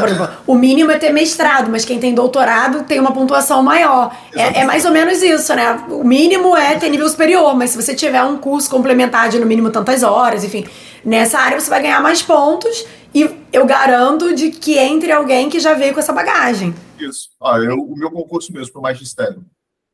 [0.47, 4.15] o mínimo é ter mestrado, mas quem tem doutorado tem uma pontuação maior.
[4.35, 5.73] É, é, mais ou menos isso, né?
[5.89, 9.47] O mínimo é ter nível superior, mas se você tiver um curso complementar de no
[9.47, 10.67] mínimo tantas horas, enfim,
[11.03, 15.59] nessa área você vai ganhar mais pontos e eu garanto de que entre alguém que
[15.59, 16.75] já veio com essa bagagem.
[16.99, 17.31] Isso.
[17.43, 19.43] Ah, eu, o meu concurso mesmo para o magistério,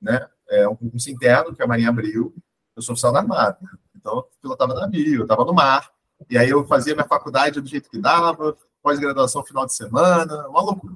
[0.03, 0.27] né?
[0.51, 2.35] É um concurso interno que a Marinha abriu.
[2.75, 3.57] Eu sou oficial da Armada,
[3.95, 5.89] então eu estava na navio, eu estava no mar.
[6.29, 10.63] E aí eu fazia minha faculdade do jeito que dava, pós-graduação final de semana, uma
[10.63, 10.95] loucura.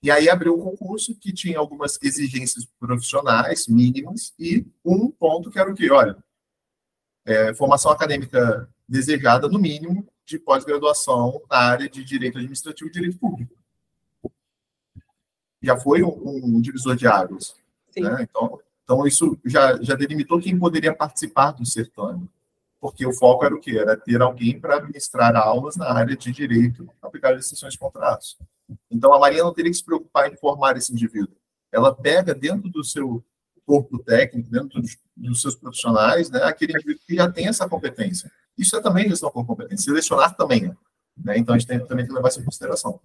[0.00, 5.58] E aí abriu um concurso que tinha algumas exigências profissionais mínimas e um ponto que
[5.58, 5.90] era o quê?
[5.90, 6.16] Olha,
[7.26, 13.18] é, formação acadêmica desejada, no mínimo, de pós-graduação na área de direito administrativo e direito
[13.18, 13.52] público.
[15.60, 17.56] Já foi um, um divisor de águas.
[17.96, 18.18] Né?
[18.20, 22.30] Então, então, isso já, já delimitou quem poderia participar do certame
[22.84, 23.78] porque o foco era o quê?
[23.78, 28.36] Era ter alguém para ministrar aulas na área de direito aplicado às decisões de contratos.
[28.90, 31.34] Então, a Maria não teria que se preocupar em formar esse indivíduo.
[31.72, 33.24] Ela pega dentro do seu
[33.64, 38.30] corpo técnico, dentro dos, dos seus profissionais, né, aquele indivíduo que já tem essa competência.
[38.58, 39.86] Isso é também gestão com competência.
[39.86, 40.70] Selecionar também.
[41.16, 41.38] Né?
[41.38, 43.00] Então, a gente tem, também que levar isso em consideração.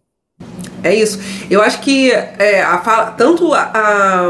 [0.84, 1.18] É isso.
[1.50, 4.30] Eu acho que é, a, tanto a, a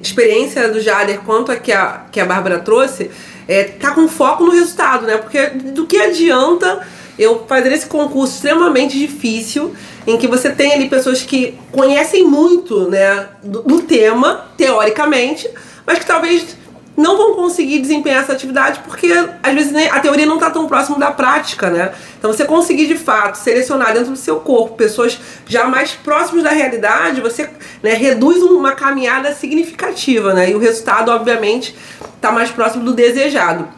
[0.00, 3.10] experiência do Jader quanto a que a, que a Bárbara trouxe
[3.46, 5.16] é, tá com foco no resultado, né?
[5.16, 6.86] Porque do que adianta
[7.18, 9.74] eu fazer esse concurso extremamente difícil,
[10.06, 15.48] em que você tem ali pessoas que conhecem muito, né, do, do tema, teoricamente,
[15.86, 16.56] mas que talvez
[16.96, 20.98] não vão conseguir desempenhar essa atividade porque às vezes a teoria não está tão próximo
[20.98, 21.92] da prática, né?
[22.18, 26.50] Então você conseguir de fato selecionar dentro do seu corpo pessoas já mais próximas da
[26.50, 27.50] realidade, você
[27.82, 30.50] né, reduz uma caminhada significativa, né?
[30.50, 31.74] E o resultado, obviamente,
[32.16, 33.68] está mais próximo do desejado.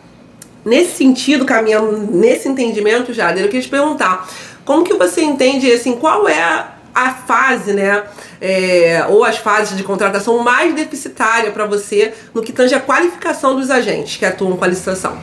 [0.65, 4.29] Nesse sentido, caminhando nesse entendimento, Jader, eu queria te perguntar
[4.65, 8.09] como que você entende assim, qual é a fase, né?
[8.41, 13.55] É, ou as fases de contratação mais deficitária para você no que tange a qualificação
[13.55, 15.21] dos agentes que atuam com a licitação?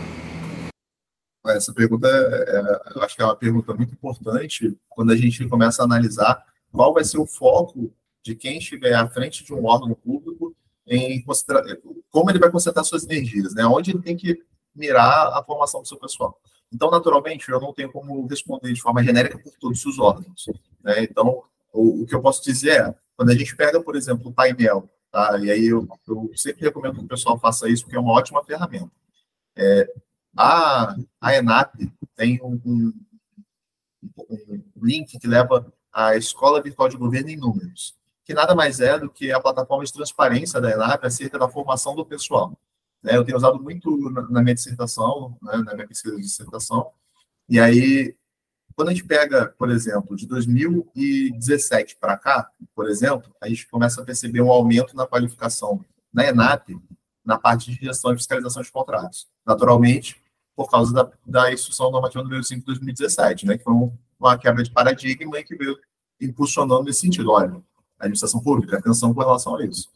[1.47, 5.45] Essa pergunta, é, é, eu acho que é uma pergunta muito importante quando a gente
[5.47, 7.91] começa a analisar qual vai ser o foco
[8.23, 10.55] de quem estiver à frente de um órgão público
[10.85, 11.25] em
[12.11, 13.65] como ele vai concentrar suas energias, né?
[13.65, 14.41] Onde ele tem que
[14.75, 16.39] mirar a formação do seu pessoal.
[16.71, 20.45] Então, naturalmente, eu não tenho como responder de forma genérica por todos os órgãos.
[20.83, 21.03] Né?
[21.03, 24.33] Então, o, o, que eu posso dizer é, quando a gente pega, por exemplo, o
[24.33, 25.37] painel, tá?
[25.39, 28.43] e aí eu, eu sempre recomendo que o pessoal faça isso, porque é uma ótima
[28.43, 28.91] ferramenta.
[29.55, 29.91] É,
[30.37, 32.93] a, a ENAP tem um, um,
[34.17, 38.97] um link que leva à Escola Virtual de Governo em Números, que nada mais é
[38.97, 42.57] do que a plataforma de transparência da ENAP acerca da formação do pessoal.
[43.01, 43.17] Né?
[43.17, 45.57] Eu tenho usado muito na, na minha dissertação, né?
[45.57, 46.91] na minha pesquisa de dissertação,
[47.49, 48.15] e aí
[48.75, 54.01] quando a gente pega, por exemplo, de 2017 para cá, por exemplo, a gente começa
[54.01, 55.83] a perceber um aumento na qualificação
[56.13, 56.77] na ENAP,
[57.25, 59.27] na parte de gestão e fiscalização de contratos.
[59.45, 60.21] Naturalmente,
[60.55, 63.73] por causa da, da instrução normativa número 5 de 2017, né, que foi
[64.19, 65.77] uma quebra de paradigma e que veio
[66.21, 67.31] impulsionando nesse sentido.
[67.31, 67.55] Olha,
[67.99, 69.89] a administração pública, atenção com relação a isso.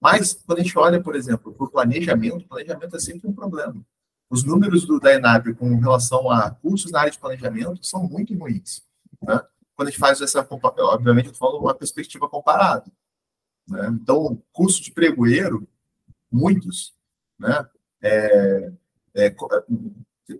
[0.00, 3.32] Mas, quando a gente olha, por exemplo, para o planejamento, o planejamento é sempre um
[3.32, 3.84] problema
[4.28, 8.36] os números do, da ENAP com relação a cursos na área de planejamento são muito
[8.36, 8.82] ruins.
[9.22, 9.40] Né?
[9.74, 12.90] Quando a gente faz essa, obviamente, eu falando uma perspectiva comparada.
[13.68, 13.88] Né?
[13.92, 15.66] Então, curso de pregoeiro,
[16.30, 16.94] muitos,
[17.38, 17.68] né?
[18.02, 18.72] É,
[19.14, 19.34] é,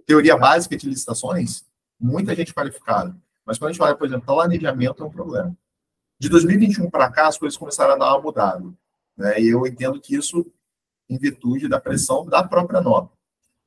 [0.07, 1.65] teoria básica de licitações,
[1.99, 3.17] muita gente qualificada.
[3.45, 5.57] Mas quando a gente olha, por exemplo, planejamento é um problema.
[6.19, 8.65] De 2021 para cá, as coisas começaram a dar uma mudada.
[9.17, 9.41] Né?
[9.41, 10.45] E eu entendo que isso
[11.09, 13.11] em virtude da pressão da própria norma.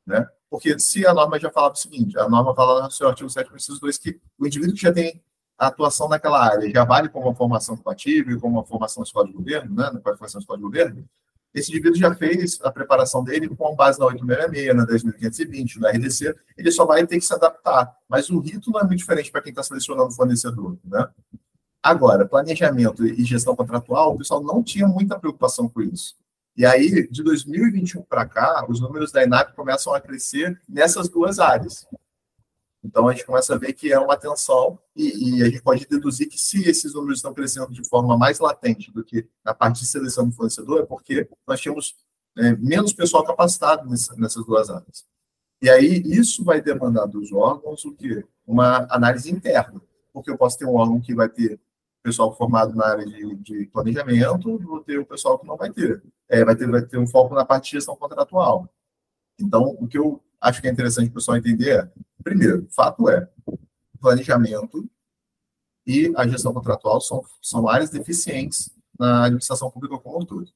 [0.09, 0.27] Né?
[0.49, 3.53] Porque se a norma já falava o seguinte, a norma fala no seu artigo 7,
[3.53, 5.21] inciso 2, que o indivíduo que já tem
[5.55, 9.27] a atuação naquela área já vale como uma formação compatível, como uma formação de escola
[9.27, 11.07] de governo, né, na qualificação de escola de governo,
[11.53, 16.35] esse indivíduo já fez a preparação dele com base na 866, na 10.520, na RDC,
[16.57, 17.95] ele só vai ter que se adaptar.
[18.07, 20.77] Mas o rito não é muito diferente para quem está selecionando o fornecedor.
[20.83, 21.07] Né?
[21.83, 26.15] Agora, planejamento e gestão contratual, o pessoal não tinha muita preocupação com isso.
[26.59, 31.39] E aí, de 2021 para cá, os números da INAP começam a crescer nessas duas
[31.39, 31.87] áreas.
[32.83, 35.87] Então, a gente começa a ver que é uma tensão e, e, a gente pode
[35.87, 39.79] deduzir que se esses números estão crescendo de forma mais latente do que na parte
[39.79, 41.95] de seleção do fornecedor, é porque nós temos
[42.37, 45.05] é, menos pessoal capacitado nessa, nessas duas áreas.
[45.61, 48.25] E aí, isso vai demandar dos órgãos o quê?
[48.45, 49.81] Uma análise interna,
[50.11, 51.57] porque eu posso ter um órgão que vai ter
[52.03, 56.03] pessoal formado na área de, de planejamento, vou ter o pessoal que não vai ter.
[56.29, 58.69] É, vai, ter vai ter um foco na parte de gestão contratual.
[59.39, 61.91] Então, o que eu acho que é interessante o pessoal entender é,
[62.23, 63.27] primeiro, fato é,
[63.99, 64.89] planejamento
[65.85, 70.51] e a gestão contratual são, são áreas deficientes na administração pública como um todo.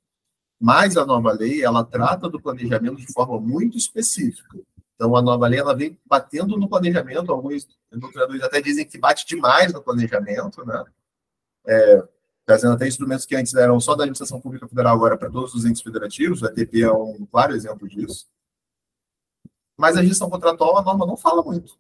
[0.59, 4.59] Mas a nova lei, ela trata do planejamento de forma muito específica.
[4.95, 9.26] Então, a nova lei, ela vem batendo no planejamento, alguns doutrinadores até dizem que bate
[9.26, 10.86] demais no planejamento, né?
[11.67, 12.07] É,
[12.46, 15.66] trazendo até instrumentos que antes eram só da administração pública federal, agora para todos os
[15.66, 18.28] entes federativos, o ETP é um claro exemplo disso.
[19.78, 21.78] Mas a gestão contratual, a norma não fala muito.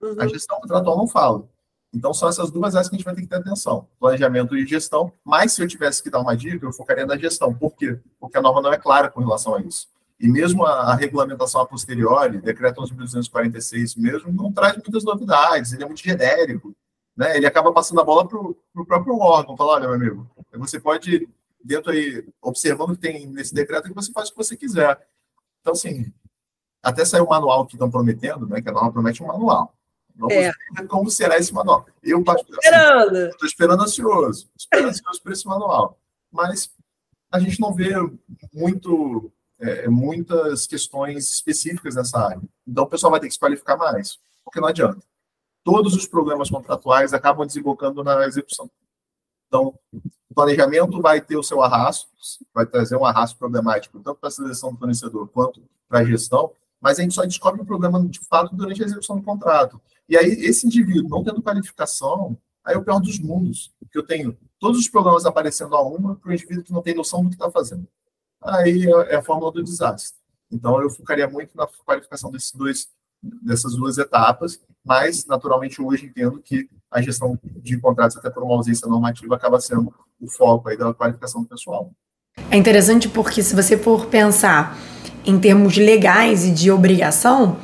[0.00, 0.16] Uhum.
[0.18, 1.48] A gestão contratual não fala.
[1.92, 4.66] Então, são essas duas áreas que a gente vai ter que ter atenção: planejamento e
[4.66, 5.12] gestão.
[5.24, 7.54] Mas, se eu tivesse que dar uma dica, eu focaria na gestão.
[7.54, 7.98] Por quê?
[8.20, 9.88] Porque a norma não é clara com relação a isso.
[10.18, 15.84] E mesmo a, a regulamentação a posteriori, decreto 11.246 mesmo, não traz muitas novidades, ele
[15.84, 16.74] é muito genérico.
[17.16, 17.36] Né?
[17.36, 21.28] Ele acaba passando a bola para o próprio órgão, falar, olha, meu amigo, você pode,
[21.64, 25.00] dentro aí, observando o que tem nesse decreto, que você faz o que você quiser.
[25.60, 26.12] Então, assim,
[26.82, 28.60] até saiu o manual que estão prometendo, né?
[28.60, 29.74] Que a norma promete um manual.
[30.14, 30.52] Vamos é.
[30.88, 31.86] como será esse manual.
[32.02, 33.16] Eu estou esperando.
[33.16, 34.48] Estou assim, esperando ansioso.
[34.56, 35.98] Esperando ansioso por esse manual.
[36.30, 36.70] Mas
[37.30, 37.92] a gente não vê
[38.52, 42.40] muito, é, muitas questões específicas nessa área.
[42.66, 45.02] Então o pessoal vai ter que se qualificar mais, porque não adianta.
[45.66, 48.70] Todos os problemas contratuais acabam desembocando na execução.
[49.48, 49.74] Então,
[50.30, 52.08] o planejamento vai ter o seu arrasto,
[52.54, 56.52] vai trazer um arrasto problemático, tanto para a seleção do fornecedor quanto para a gestão,
[56.80, 59.80] mas a gente só descobre o problema de fato durante a execução do contrato.
[60.08, 64.06] E aí, esse indivíduo não tendo qualificação, aí é o pior dos mundos, porque eu
[64.06, 67.28] tenho todos os problemas aparecendo a uma para o indivíduo que não tem noção do
[67.28, 67.88] que está fazendo.
[68.40, 70.16] Aí é, é a fórmula do desastre.
[70.48, 72.88] Então, eu focaria muito na qualificação desses dois,
[73.42, 78.54] dessas duas etapas, mas, naturalmente, hoje entendo que a gestão de contratos, até por uma
[78.54, 81.90] ausência normativa, acaba sendo o foco aí da qualificação do pessoal.
[82.50, 84.78] É interessante porque, se você for pensar
[85.24, 87.56] em termos legais e de obrigação,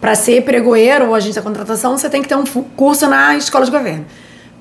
[0.00, 3.66] para ser pregoeiro ou agente da contratação, você tem que ter um curso na escola
[3.66, 4.06] de governo.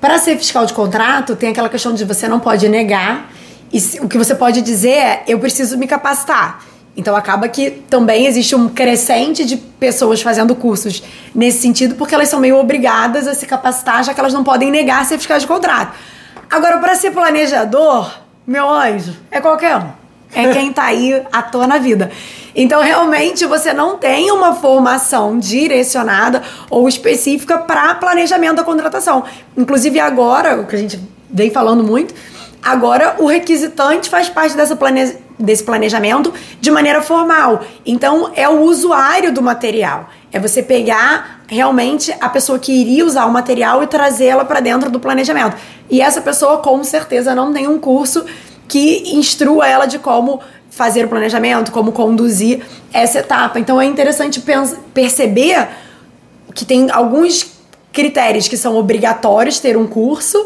[0.02, 3.32] Para ser fiscal de contrato, tem aquela questão de você não pode negar,
[3.72, 6.66] e o que você pode dizer é: eu preciso me capacitar.
[7.00, 11.02] Então acaba que também existe um crescente de pessoas fazendo cursos
[11.34, 14.70] nesse sentido, porque elas são meio obrigadas a se capacitar, já que elas não podem
[14.70, 15.96] negar fiscal de contrato.
[16.50, 18.12] Agora, para ser planejador,
[18.46, 20.00] meu anjo, é qualquer um
[20.34, 22.12] é quem tá aí à toa na vida.
[22.56, 29.24] Então, realmente, você não tem uma formação direcionada ou específica para planejamento da contratação.
[29.58, 31.00] Inclusive, agora, o que a gente
[31.32, 32.14] vem falando muito,
[32.62, 35.16] agora o requisitante faz parte dessa plane...
[35.40, 37.64] desse planejamento de maneira formal.
[37.86, 40.10] Então, é o usuário do material.
[40.32, 44.92] É você pegar realmente a pessoa que iria usar o material e trazê-la para dentro
[44.92, 45.56] do planejamento.
[45.90, 48.26] E essa pessoa, com certeza, não tem um curso
[48.68, 52.64] que instrua ela de como fazer o planejamento, como conduzir
[52.94, 53.60] essa etapa.
[53.60, 54.44] Então é interessante
[54.94, 55.68] perceber
[56.54, 57.58] que tem alguns
[57.92, 60.38] critérios que são obrigatórios ter um curso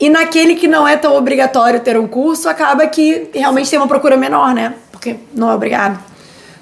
[0.00, 3.88] e naquele que não é tão obrigatório ter um curso, acaba que realmente tem uma
[3.88, 4.74] procura menor, né?
[4.92, 5.98] Porque não é obrigado.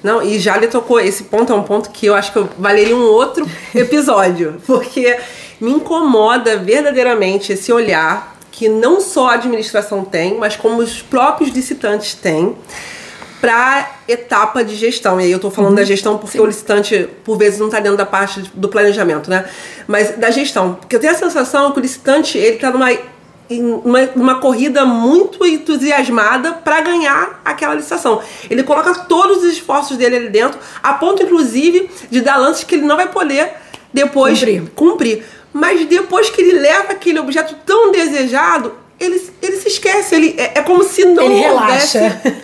[0.03, 2.97] Não, e já lhe tocou esse ponto, é um ponto que eu acho que valeria
[2.97, 5.19] um outro episódio, porque
[5.61, 11.51] me incomoda verdadeiramente esse olhar que não só a administração tem, mas como os próprios
[11.51, 12.57] licitantes têm
[13.41, 15.21] para etapa de gestão.
[15.21, 15.77] E aí eu estou falando uhum.
[15.77, 16.45] da gestão porque Sim.
[16.45, 19.45] o licitante, por vezes, não está dentro da parte do planejamento, né?
[19.87, 20.75] Mas da gestão.
[20.75, 22.91] Porque eu tenho a sensação que o licitante, ele está numa,
[23.51, 28.21] uma, uma corrida muito entusiasmada para ganhar aquela licitação.
[28.51, 32.75] Ele coloca todos os esforços dele ali dentro, a ponto, inclusive, de dar lances que
[32.75, 33.53] ele não vai poder
[33.93, 34.71] depois cumprir.
[34.75, 40.35] cumprir mas depois que ele leva aquele objeto tão desejado, ele, ele se esquece, ele,
[40.37, 41.99] é, é como se não houvesse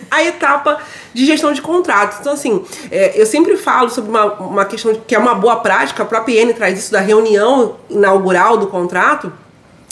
[0.09, 0.79] a etapa
[1.13, 2.17] de gestão de contratos.
[2.19, 6.01] Então, assim, é, eu sempre falo sobre uma, uma questão que é uma boa prática,
[6.01, 9.31] a própria IN traz isso da reunião inaugural do contrato,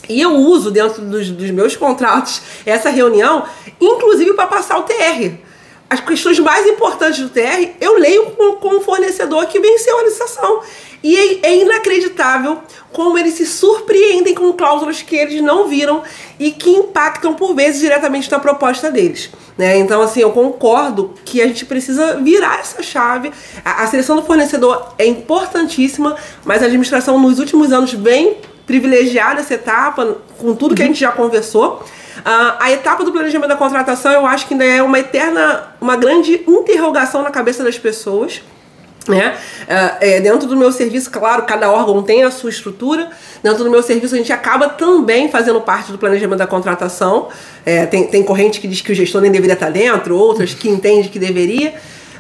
[0.10, 3.46] e eu uso dentro dos, dos meus contratos essa reunião,
[3.80, 5.40] inclusive para passar o TR
[5.92, 10.04] as questões mais importantes do TR, eu leio com, com o fornecedor que venceu a
[10.04, 10.62] licitação.
[11.04, 12.60] E é, é, inacreditável
[12.94, 16.02] como eles se surpreendem com cláusulas que eles não viram
[16.40, 19.32] e que impactam por vezes diretamente na proposta deles.
[19.58, 19.80] Né?
[19.80, 23.30] Então, assim, eu concordo que a gente precisa virar essa chave.
[23.66, 28.38] A, a seleção do fornecedor é importantíssima, mas a administração nos últimos anos vem
[28.72, 31.84] privilegiar essa etapa com tudo que a gente já conversou.
[32.20, 35.98] Uh, a etapa do planejamento da contratação eu acho que ainda é uma eterna, uma
[35.98, 38.42] grande interrogação na cabeça das pessoas.
[39.08, 39.36] Né?
[40.00, 43.10] É, dentro do meu serviço, claro, cada órgão tem a sua estrutura.
[43.44, 47.28] Dentro do meu serviço, a gente acaba também fazendo parte do planejamento da contratação.
[47.66, 50.70] É, tem, tem corrente que diz que o gestor nem deveria estar dentro, outras que
[50.70, 51.74] entende que deveria.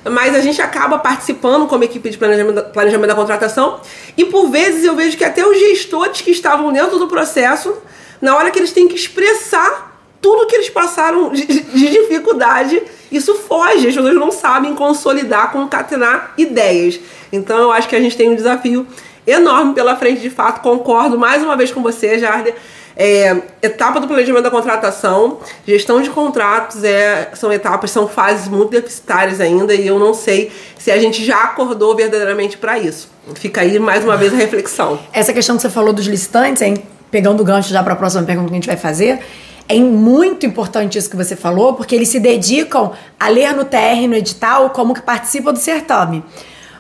[0.04, 3.80] Mas a gente acaba participando como equipe de planejamento da, planejamento da contratação.
[4.18, 7.76] E por vezes eu vejo que até os gestores que estavam dentro do processo,
[8.20, 9.92] na hora que eles têm que expressar
[10.22, 12.82] tudo que eles passaram de, de dificuldade,
[13.12, 17.00] isso foge, as pessoas não sabem consolidar, concatenar ideias.
[17.32, 18.86] Então eu acho que a gente tem um desafio
[19.26, 22.56] enorme pela frente, de fato, concordo mais uma vez com você, Jarder.
[22.96, 28.72] É, etapa do planejamento da contratação, gestão de contratos é, são etapas, são fases muito
[28.72, 33.10] deficitárias ainda e eu não sei se a gente já acordou verdadeiramente para isso.
[33.36, 35.00] Fica aí mais uma vez a reflexão.
[35.14, 36.84] Essa questão que você falou dos licitantes, hein?
[37.12, 39.20] pegando o gancho já para a próxima pergunta que a gente vai fazer,
[39.68, 44.08] é muito importante isso que você falou, porque eles se dedicam a ler no TR,
[44.08, 46.24] no edital, como que participa do certame.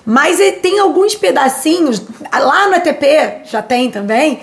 [0.05, 2.01] Mas tem alguns pedacinhos,
[2.33, 4.39] lá no ETP já tem também,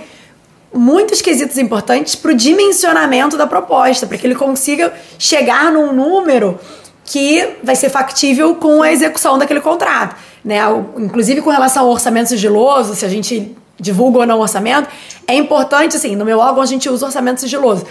[0.72, 6.58] muitos quesitos importantes para o dimensionamento da proposta, para que ele consiga chegar num número
[7.04, 10.14] que vai ser factível com a execução daquele contrato.
[10.44, 10.58] Né?
[10.96, 14.88] Inclusive com relação ao orçamento sigiloso, se a gente divulga ou não o orçamento,
[15.26, 17.86] é importante, assim, no meu órgão a gente usa orçamento sigiloso.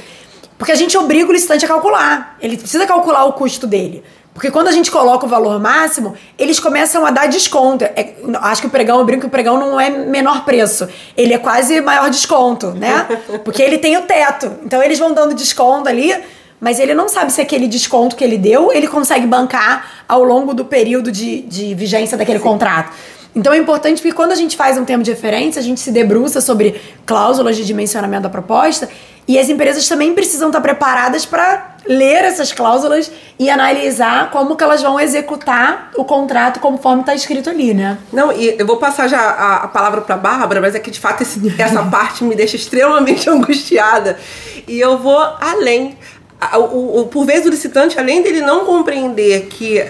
[0.58, 2.38] Porque a gente obriga o licitante a calcular.
[2.42, 4.04] Ele precisa calcular o custo dele.
[4.34, 7.84] Porque quando a gente coloca o valor máximo, eles começam a dar desconto.
[7.84, 10.88] É, acho que o pregão, eu brinco que o pregão não é menor preço.
[11.16, 13.08] Ele é quase maior desconto, né?
[13.44, 14.58] Porque ele tem o teto.
[14.64, 16.16] Então eles vão dando desconto ali,
[16.60, 20.54] mas ele não sabe se aquele desconto que ele deu, ele consegue bancar ao longo
[20.54, 22.46] do período de, de vigência daquele Sim.
[22.46, 22.92] contrato.
[23.38, 25.92] Então é importante que quando a gente faz um termo de referência, a gente se
[25.92, 28.90] debruça sobre cláusulas de dimensionamento da proposta
[29.28, 34.64] e as empresas também precisam estar preparadas para ler essas cláusulas e analisar como que
[34.64, 38.00] elas vão executar o contrato conforme está escrito ali, né?
[38.12, 41.00] Não, e eu vou passar já a, a palavra para Bárbara, mas é que de
[41.00, 44.18] fato esse, essa parte me deixa extremamente angustiada
[44.68, 45.96] e eu vou além.
[46.56, 49.86] O, o, o, por vezes o licitante, além dele não compreender que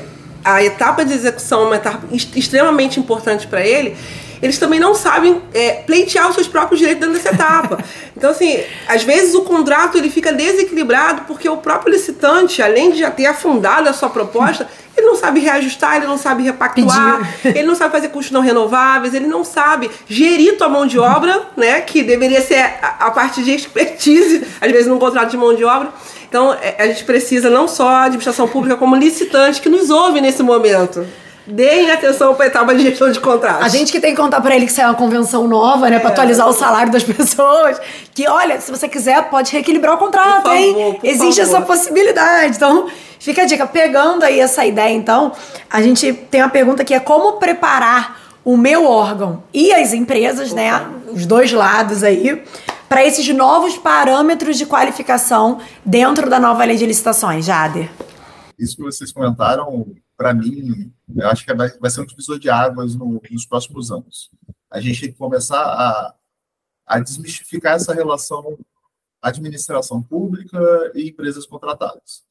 [0.48, 3.98] a etapa de execução é uma etapa extremamente importante para ele,
[4.42, 7.84] eles também não sabem é, pleitear os seus próprios direitos dentro dessa etapa.
[8.18, 12.98] Então, assim, às vezes o contrato ele fica desequilibrado porque o próprio licitante, além de
[12.98, 14.68] já ter afundado a sua proposta,
[14.98, 19.14] ele não sabe reajustar, ele não sabe repactuar, ele não sabe fazer custos não renováveis,
[19.14, 21.80] ele não sabe gerir tua mão de obra, né?
[21.82, 25.64] Que deveria ser a, a parte de expertise, às vezes, num contrato de mão de
[25.64, 25.90] obra.
[26.28, 30.20] Então, é, a gente precisa não só a administração pública, como licitante que nos ouve
[30.22, 31.06] nesse momento.
[31.48, 33.64] Deem atenção para a etapa de gestão de contratos.
[33.64, 35.96] A gente que tem que contar para ele que isso é uma convenção nova, né?
[35.96, 36.00] É.
[36.00, 37.80] Para atualizar o salário das pessoas.
[38.14, 41.00] Que, olha, se você quiser, pode reequilibrar o contrato, favor, hein?
[41.04, 41.56] Existe favor.
[41.58, 42.58] essa possibilidade.
[42.58, 42.88] Então,
[43.20, 43.66] fica a dica.
[43.66, 45.32] Pegando aí essa ideia, então,
[45.70, 50.52] a gente tem uma pergunta que é como preparar o meu órgão e as empresas,
[50.52, 50.76] né?
[50.76, 50.86] Opa.
[50.86, 50.92] né?
[51.14, 52.44] Os dois lados aí
[52.90, 57.90] para esses novos parâmetros de qualificação dentro da nova lei de licitações, Jader?
[58.58, 59.86] Isso que vocês comentaram,
[60.18, 63.92] para mim, eu acho que vai, vai ser um divisor de águas no, nos próximos
[63.92, 64.32] anos.
[64.70, 66.16] A gente tem que começar a,
[66.86, 68.58] a desmistificar essa relação
[69.22, 70.60] administração pública
[70.96, 72.26] e empresas contratadas.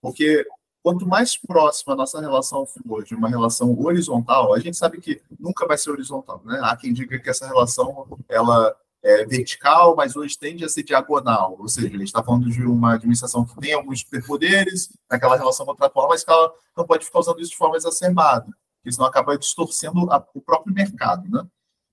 [0.00, 0.46] Porque
[0.82, 5.20] quanto mais próxima a nossa relação for de uma relação horizontal, a gente sabe que
[5.38, 6.60] nunca vai ser horizontal, né?
[6.62, 8.74] Há quem diga que essa relação ela
[9.06, 11.56] é, vertical, mas hoje tende a ser diagonal.
[11.60, 15.64] Ou seja, a gente está falando de uma administração que tem alguns superpoderes naquela relação
[15.64, 18.46] contratual, mas que ela não pode ficar usando isso de forma exacerbada,
[18.76, 21.30] porque senão acaba distorcendo a, o próprio mercado.
[21.30, 21.46] Né?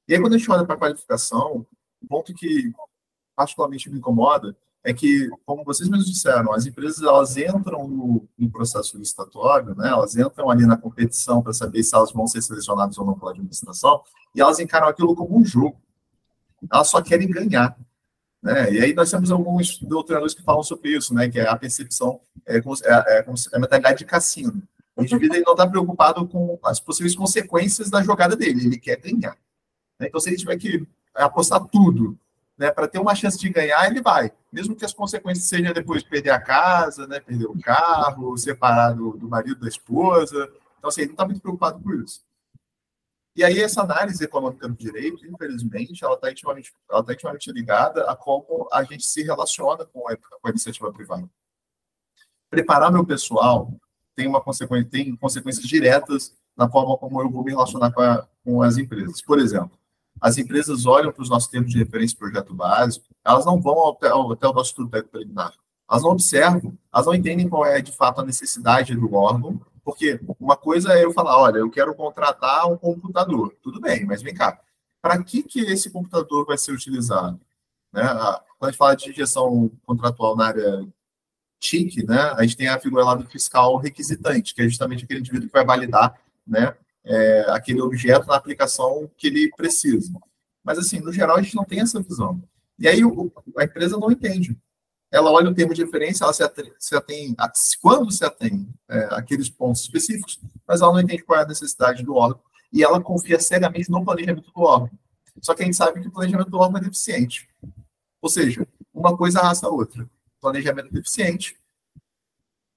[0.08, 1.68] E aí, quando a gente olha para a qualificação,
[2.02, 2.74] o ponto que
[3.36, 8.52] particularmente me incomoda é que, como vocês mesmos disseram, as empresas elas entram no, no
[8.52, 9.90] processo licitatório, né?
[9.90, 13.32] elas entram ali na competição para saber se elas vão ser selecionadas ou não pela
[13.32, 14.02] administração,
[14.36, 15.80] e elas encaram aquilo como um jogo
[16.72, 17.78] elas só querem ganhar.
[18.42, 18.74] Né?
[18.74, 21.30] E aí nós temos alguns doutrinadores que falam sobre isso, né?
[21.30, 24.62] que é a percepção, é, é, é, é a mentalidade de cassino.
[24.96, 28.98] O indivíduo ele não está preocupado com as possíveis consequências da jogada dele, ele quer
[28.98, 29.36] ganhar.
[30.00, 30.08] Né?
[30.08, 30.86] Então, se ele tiver que
[31.16, 32.18] apostar tudo
[32.58, 34.32] né, para ter uma chance de ganhar, ele vai.
[34.52, 39.18] Mesmo que as consequências sejam depois perder a casa, né, perder o carro, separar do,
[39.18, 40.50] do marido, da esposa.
[40.78, 42.22] Então, assim, ele não está muito preocupado com isso.
[43.36, 48.16] E aí, essa análise econômica do direito, infelizmente, ela está intimamente, tá intimamente ligada a
[48.16, 51.28] como a gente se relaciona com a, com a iniciativa privada.
[52.50, 53.74] Preparar meu pessoal
[54.16, 58.28] tem, uma consequência, tem consequências diretas na forma como eu vou me relacionar com, a,
[58.44, 59.20] com as empresas.
[59.24, 59.72] Por exemplo,
[60.22, 64.08] as empresas olham para os nossos termos de referência projeto básico, elas não vão até,
[64.08, 65.54] até o nosso estudo preliminar.
[65.90, 70.20] Elas não observam, elas não entendem qual é, de fato, a necessidade do órgão, porque
[70.40, 73.56] uma coisa é eu falar, olha, eu quero contratar um computador.
[73.62, 74.60] Tudo bem, mas vem cá.
[75.02, 77.40] Para que, que esse computador vai ser utilizado?
[77.92, 78.04] Né?
[78.58, 80.88] Quando a gente fala de gestão contratual na área
[81.60, 85.20] TIC, né, a gente tem a figura lá do fiscal requisitante, que é justamente aquele
[85.20, 90.14] indivíduo que vai validar né, é, aquele objeto na aplicação que ele precisa.
[90.64, 92.42] Mas, assim, no geral, a gente não tem essa visão.
[92.80, 94.58] E aí o, a empresa não entende.
[95.14, 97.36] Ela olha o termo de referência, ela se atém, se atém
[97.80, 102.02] quando se atém é, aqueles pontos específicos, mas ela não entende qual é a necessidade
[102.04, 102.42] do órgão
[102.74, 104.90] e ela confia cegamente no planejamento do órgão.
[105.40, 107.48] Só que a gente sabe que o planejamento do órgão é deficiente.
[108.20, 110.10] Ou seja, uma coisa arrasta a outra.
[110.42, 111.56] Planejamento deficiente,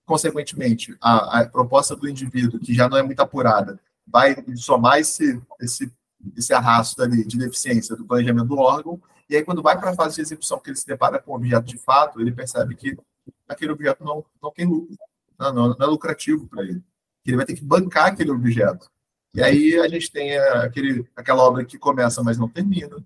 [0.05, 5.41] consequentemente, a, a, proposta do indivíduo, que já não é muito apurada, vai somar esse,
[5.59, 5.91] esse,
[6.37, 9.95] esse arrasto ali de deficiência do planejamento do órgão, e aí quando vai para a
[9.95, 12.97] fase de execução, que ele se depara com o objeto de fato, ele percebe que
[13.49, 14.97] aquele objeto não, não tem lucro,
[15.39, 16.83] não, não, não é lucrativo para ele,
[17.25, 18.91] ele vai ter que bancar aquele objeto.
[19.35, 22.97] E aí a gente tem aquele, aquela obra que começa, mas não termina,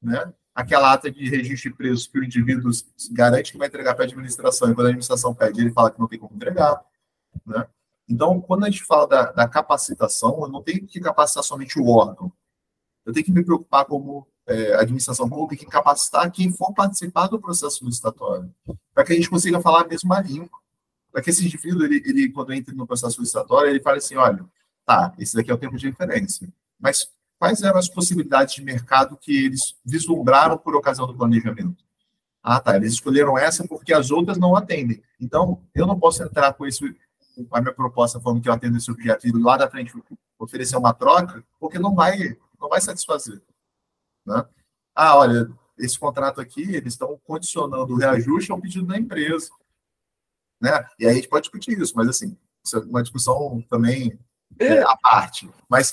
[0.00, 0.32] né?
[0.56, 2.70] aquela ata de registro de preços que o indivíduo
[3.12, 6.00] garante que vai entregar para a administração, e quando a administração pede, ele fala que
[6.00, 6.82] não tem como entregar.
[7.44, 7.68] Né?
[8.08, 11.86] Então, quando a gente fala da, da, capacitação, eu não tenho que capacitar somente o
[11.88, 12.32] órgão.
[13.04, 17.40] Eu tenho que me preocupar como é, administração pública em capacitar quem for participar do
[17.40, 18.52] processo licitatório,
[18.94, 20.58] para que a gente consiga falar a mesma língua.
[21.10, 24.44] Para que esse indivíduo, ele, ele, quando entra no processo licitatório, ele fale assim, olha,
[24.84, 29.16] tá, esse daqui é o tempo de referência, mas quais eram as possibilidades de mercado
[29.16, 31.84] que eles vislumbraram por ocasião do planejamento?
[32.42, 35.02] Ah, tá, eles escolheram essa porque as outras não atendem.
[35.20, 36.94] Então, eu não posso entrar com esse
[37.50, 39.92] a minha proposta falando que eu atendo esse objeto e lá da frente
[40.38, 43.42] oferecer uma troca, porque não vai, não vai satisfazer.
[44.26, 44.44] Né?
[44.94, 45.48] Ah, olha,
[45.78, 49.50] esse contrato aqui, eles estão condicionando o reajuste ao pedido da empresa.
[50.60, 50.70] Né?
[50.98, 54.18] E aí a gente pode discutir isso, mas assim, isso é uma discussão também
[54.58, 55.48] é, à parte.
[55.68, 55.92] Mas,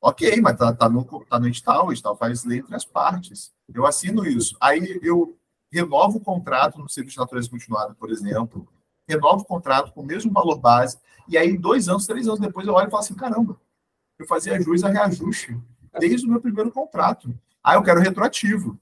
[0.00, 3.52] ok, mas tá, tá, no, tá no edital, o edital faz lei entre as partes.
[3.72, 4.56] Eu assino isso.
[4.60, 5.38] Aí eu
[5.72, 8.68] renovo o contrato no serviço de natureza continuada, por exemplo,
[9.08, 12.66] renovo o contrato com o mesmo valor base, e aí, dois anos, três anos depois,
[12.66, 13.58] eu olho e falo assim: caramba,
[14.18, 15.58] eu fazia jus a reajuste
[15.98, 17.32] desde o meu primeiro contrato.
[17.62, 18.78] Ah, eu quero retroativo.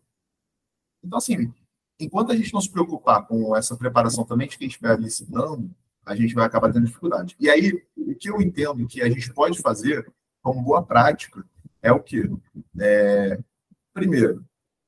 [1.02, 1.52] Então, assim,
[1.98, 5.70] enquanto a gente não se preocupar com essa preparação também de quem estiver licitando,
[6.04, 7.36] a gente vai acabar tendo dificuldade.
[7.38, 10.10] E aí, o que eu entendo que a gente pode fazer,
[10.42, 11.44] como boa prática,
[11.82, 12.28] é o quê?
[12.78, 13.38] É,
[13.92, 14.44] primeiro,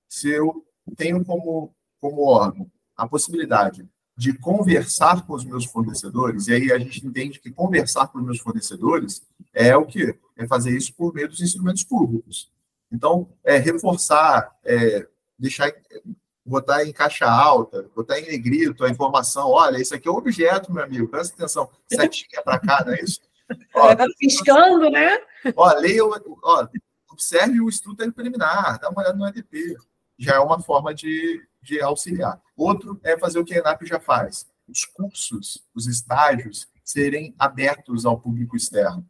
[0.09, 0.65] se eu
[0.97, 6.79] tenho como, como órgão a possibilidade de conversar com os meus fornecedores, e aí a
[6.79, 10.19] gente entende que conversar com os meus fornecedores é o que?
[10.37, 12.51] É fazer isso por meio dos instrumentos públicos.
[12.93, 15.07] Então, é reforçar, é,
[15.39, 15.73] deixar,
[16.45, 20.73] botar em caixa alta, botar em negrito a informação, olha, isso aqui é um objeto,
[20.73, 23.21] meu amigo, presta atenção, setinha para cá, não é isso?
[23.75, 25.19] Ó, tá piscando, né?
[25.57, 26.69] Ó, leia, ó,
[27.11, 29.77] observe o estudo preliminar, dá uma olhada no EDP.
[30.19, 32.41] Já é uma forma de, de auxiliar.
[32.57, 38.05] Outro é fazer o que a ENAP já faz: os cursos, os estágios serem abertos
[38.05, 39.09] ao público externo.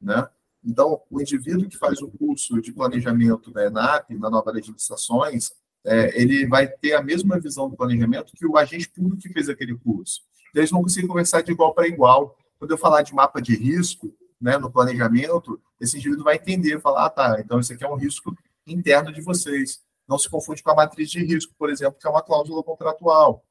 [0.00, 0.26] Né?
[0.64, 5.52] Então, o indivíduo que faz o curso de planejamento da ENAP, na nova licitações,
[5.84, 9.48] é, ele vai ter a mesma visão do planejamento que o agente público que fez
[9.48, 10.22] aquele curso.
[10.50, 12.36] Então, eles vão conseguir conversar de igual para igual.
[12.58, 17.06] Quando eu falar de mapa de risco né, no planejamento, esse indivíduo vai entender, falar,
[17.06, 18.34] ah, tá, então isso aqui é um risco
[18.66, 22.10] interno de vocês não se confunde com a matriz de risco, por exemplo, que é
[22.10, 23.42] uma cláusula contratual.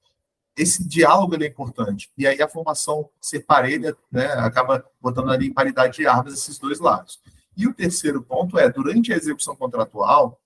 [0.56, 2.12] Esse diálogo é importante.
[2.18, 6.60] E aí a formação ser parelha né, acaba botando ali em paridade de armas esses
[6.60, 7.20] dois lados.
[7.56, 10.40] E o terceiro ponto é, durante a execução contratual,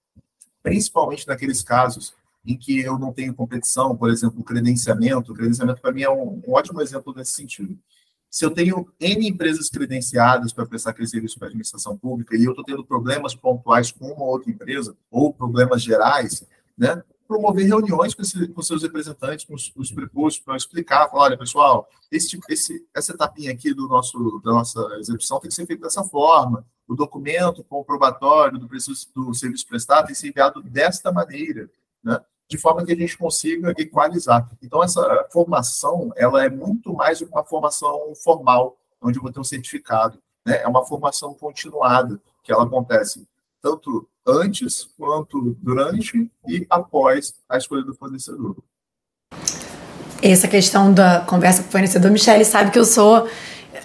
[0.64, 2.14] principalmente naqueles casos
[2.46, 6.42] em que eu não tenho competição, por exemplo, credenciamento, o credenciamento para mim é um,
[6.46, 7.78] um ótimo exemplo nesse sentido
[8.30, 12.44] se eu tenho N empresas credenciadas para prestar aquele serviço para a administração pública e
[12.44, 16.46] eu estou tendo problemas pontuais com uma outra empresa, ou problemas gerais,
[16.78, 17.02] né?
[17.28, 21.38] Promover reuniões com, esse, com seus representantes, com os, os prepostos, para explicar, falar, olha,
[21.38, 25.66] pessoal, esse, tipo, esse, essa etapinha aqui do nosso, da nossa execução tem que ser
[25.66, 30.62] feita dessa forma, o documento comprobatório do, preço, do serviço prestado tem que ser enviado
[30.64, 31.70] desta maneira,
[32.04, 32.20] né?
[32.50, 34.50] de forma que a gente consiga equalizar.
[34.64, 39.44] Então, essa formação, ela é muito mais uma formação formal, onde eu vou ter um
[39.44, 40.18] certificado.
[40.46, 40.62] Né?
[40.62, 43.28] É uma formação continuada, que ela acontece
[43.62, 48.58] tanto antes, quanto durante e após a escolha do fornecedor.
[50.22, 53.28] Essa questão da conversa com o fornecedor, Michele sabe que eu sou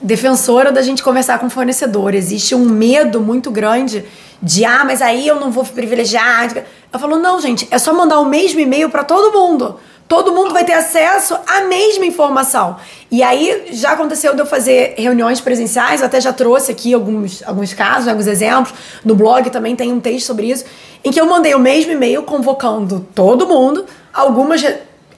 [0.03, 2.15] defensora da gente conversar com o fornecedor.
[2.15, 4.05] Existe um medo muito grande
[4.43, 6.65] de, ah, mas aí eu não vou privilegiar.
[6.93, 9.79] Eu falo, não, gente, é só mandar o mesmo e-mail para todo mundo.
[10.13, 12.77] Todo mundo vai ter acesso à mesma informação.
[13.11, 17.73] E aí já aconteceu de eu fazer reuniões presenciais, até já trouxe aqui alguns, alguns
[17.73, 18.75] casos, alguns exemplos.
[19.03, 20.67] No blog também tem um texto sobre isso,
[21.03, 23.87] em que eu mandei o mesmo e-mail convocando todo mundo.
[24.13, 24.63] Algumas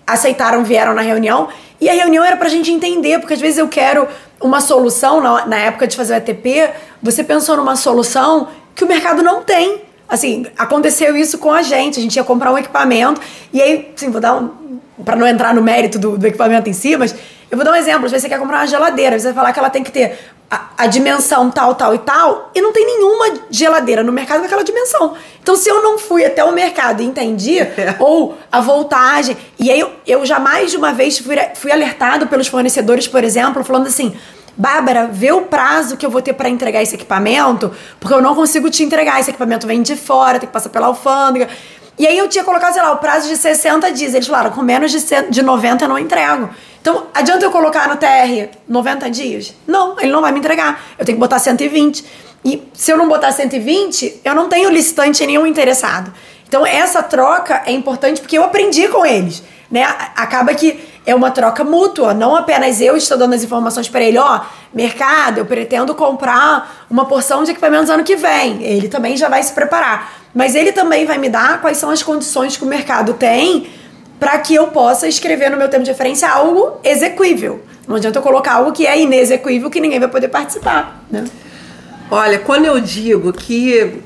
[0.07, 1.49] aceitaram, vieram na reunião,
[1.80, 4.07] e a reunião era pra gente entender, porque às vezes eu quero
[4.40, 6.70] uma solução, na, na época de fazer o ETP,
[7.03, 9.82] você pensou numa solução que o mercado não tem.
[10.09, 11.99] Assim, aconteceu isso com a gente.
[11.99, 13.20] A gente ia comprar um equipamento
[13.53, 14.62] e aí, assim, vou dar um.
[15.03, 17.14] Para não entrar no mérito do, do, equipamento em si, mas
[17.51, 18.05] eu vou dar um exemplo.
[18.05, 20.18] Às vezes você quer comprar uma geladeira, você vai falar que ela tem que ter
[20.51, 24.47] a, a, dimensão tal, tal e tal, e não tem nenhuma geladeira no mercado com
[24.47, 25.14] aquela dimensão.
[25.42, 27.97] Então, se eu não fui até o mercado e entendi, é.
[27.99, 32.26] ou a voltagem, e aí eu, eu já mais de uma vez fui, fui alertado
[32.26, 34.14] pelos fornecedores, por exemplo, falando assim:
[34.57, 38.36] Bárbara, vê o prazo que eu vou ter para entregar esse equipamento, porque eu não
[38.36, 39.18] consigo te entregar.
[39.18, 41.49] Esse equipamento vem de fora, tem que passar pela alfândega.
[41.99, 44.14] E aí eu tinha colocado, sei lá, o prazo de 60 dias.
[44.14, 46.51] Eles falaram, com menos de, de 90 eu não entrego.
[46.80, 49.55] Então, adianta eu colocar no TR 90 dias?
[49.66, 50.82] Não, ele não vai me entregar.
[50.99, 52.05] Eu tenho que botar 120.
[52.45, 56.12] E se eu não botar 120, eu não tenho licitante nenhum interessado.
[56.47, 59.42] Então, essa troca é importante porque eu aprendi com eles.
[59.71, 59.83] Né?
[60.17, 64.19] Acaba que é uma troca mútua, não apenas eu estou dando as informações para ele,
[64.19, 64.41] ó,
[64.73, 68.62] mercado, eu pretendo comprar uma porção de equipamentos ano que vem.
[68.62, 70.12] Ele também já vai se preparar.
[70.35, 73.69] Mas ele também vai me dar quais são as condições que o mercado tem
[74.19, 77.62] para que eu possa escrever no meu tempo de referência algo execuível.
[77.87, 81.25] Não adianta eu colocar algo que é inexecuível que ninguém vai poder participar, né?
[82.11, 84.03] Olha, quando eu digo que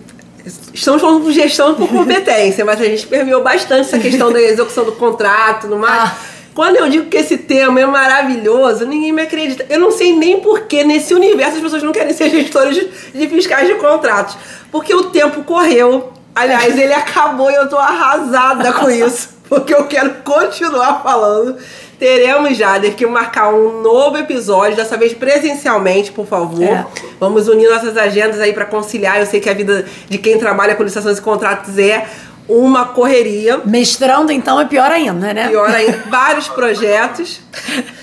[0.74, 4.84] estamos falando de gestão por competência, mas a gente permeou bastante essa questão da execução
[4.84, 6.11] do contrato, no mais.
[6.11, 9.64] Ah quando eu digo que esse tema é maravilhoso, ninguém me acredita.
[9.68, 13.16] Eu não sei nem por que nesse universo as pessoas não querem ser gestores de,
[13.16, 14.36] de fiscais de contratos.
[14.72, 16.12] Porque o tempo correu.
[16.34, 19.38] Aliás, ele acabou e eu tô arrasada com isso.
[19.49, 21.59] Porque eu quero continuar falando.
[21.99, 26.62] Teremos, Jader, que marcar um novo episódio, dessa vez presencialmente, por favor.
[26.62, 26.86] É.
[27.18, 29.18] Vamos unir nossas agendas aí para conciliar.
[29.18, 32.07] Eu sei que a vida de quem trabalha com licitações e contratos é
[32.49, 33.61] uma correria.
[33.64, 35.49] Mestrando, então, é pior ainda, né?
[35.49, 36.05] Pior ainda.
[36.09, 37.40] Vários projetos.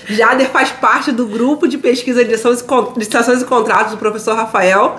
[0.08, 4.96] Jader faz parte do grupo de pesquisa de licitações e contratos do professor Rafael.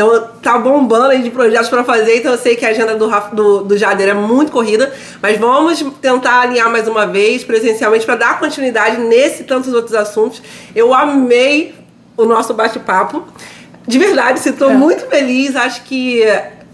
[0.00, 3.06] Então tá bombando aí de projetos para fazer, então eu sei que a agenda do,
[3.34, 4.90] do, do Jader é muito corrida,
[5.20, 9.94] mas vamos tentar alinhar mais uma vez presencialmente para dar continuidade nesse e tantos outros
[9.94, 10.40] assuntos.
[10.74, 11.74] Eu amei
[12.16, 13.24] o nosso bate-papo.
[13.86, 14.74] De verdade, estou é.
[14.74, 15.54] muito feliz.
[15.54, 16.22] Acho que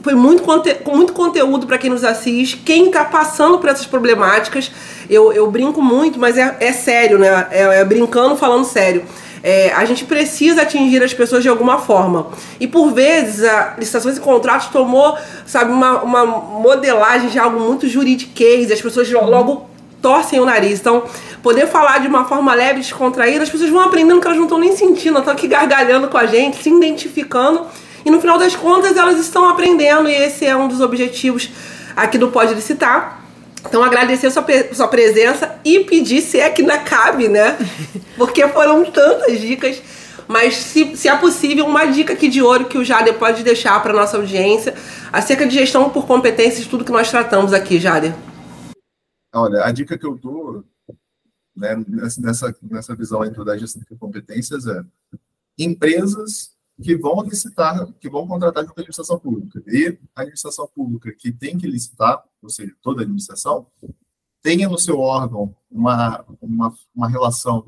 [0.05, 0.45] foi muito,
[0.85, 2.59] com muito conteúdo para quem nos assiste.
[2.59, 4.71] Quem está passando por essas problemáticas,
[5.11, 7.49] eu, eu brinco muito, mas é, é sério, né?
[7.51, 9.03] É, é brincando, falando sério.
[9.49, 12.27] É, a gente precisa atingir as pessoas de alguma forma.
[12.59, 15.17] E por vezes a licitações e contratos tomou,
[15.47, 19.71] sabe, uma, uma modelagem de algo muito juridiquês, as pessoas logo
[20.03, 20.81] torcem o nariz.
[20.81, 21.05] Então,
[21.43, 24.59] poder falar de uma forma leve, descontraída, as pessoas vão aprendendo que elas não estão
[24.59, 27.67] nem sentindo, estão aqui gargalhando com a gente, se identificando
[28.07, 31.51] e no final das contas, elas estão aprendendo, e esse é um dos objetivos
[31.97, 33.21] aqui do Pode Licitar.
[33.69, 37.57] Então, agradecer a sua, sua presença e pedir se é que ainda cabe, né?
[38.17, 39.83] Porque foram tantas dicas.
[40.29, 43.81] Mas, se, se é possível, uma dica aqui de ouro que o Jader pode deixar
[43.83, 44.75] para nossa audiência
[45.13, 48.15] acerca de gestão por competências, tudo que nós tratamos aqui, Jader.
[49.33, 50.65] Olha, a dica que eu dou
[51.55, 54.83] né, nessa, nessa visão aí da gestão por competências é
[55.59, 59.63] empresas que vão licitar, que vão contratar junto à administração pública.
[59.67, 63.67] E a administração pública que tem que licitar, ou seja, toda a administração,
[64.43, 67.65] tenha no seu órgão uma, uma, uma relação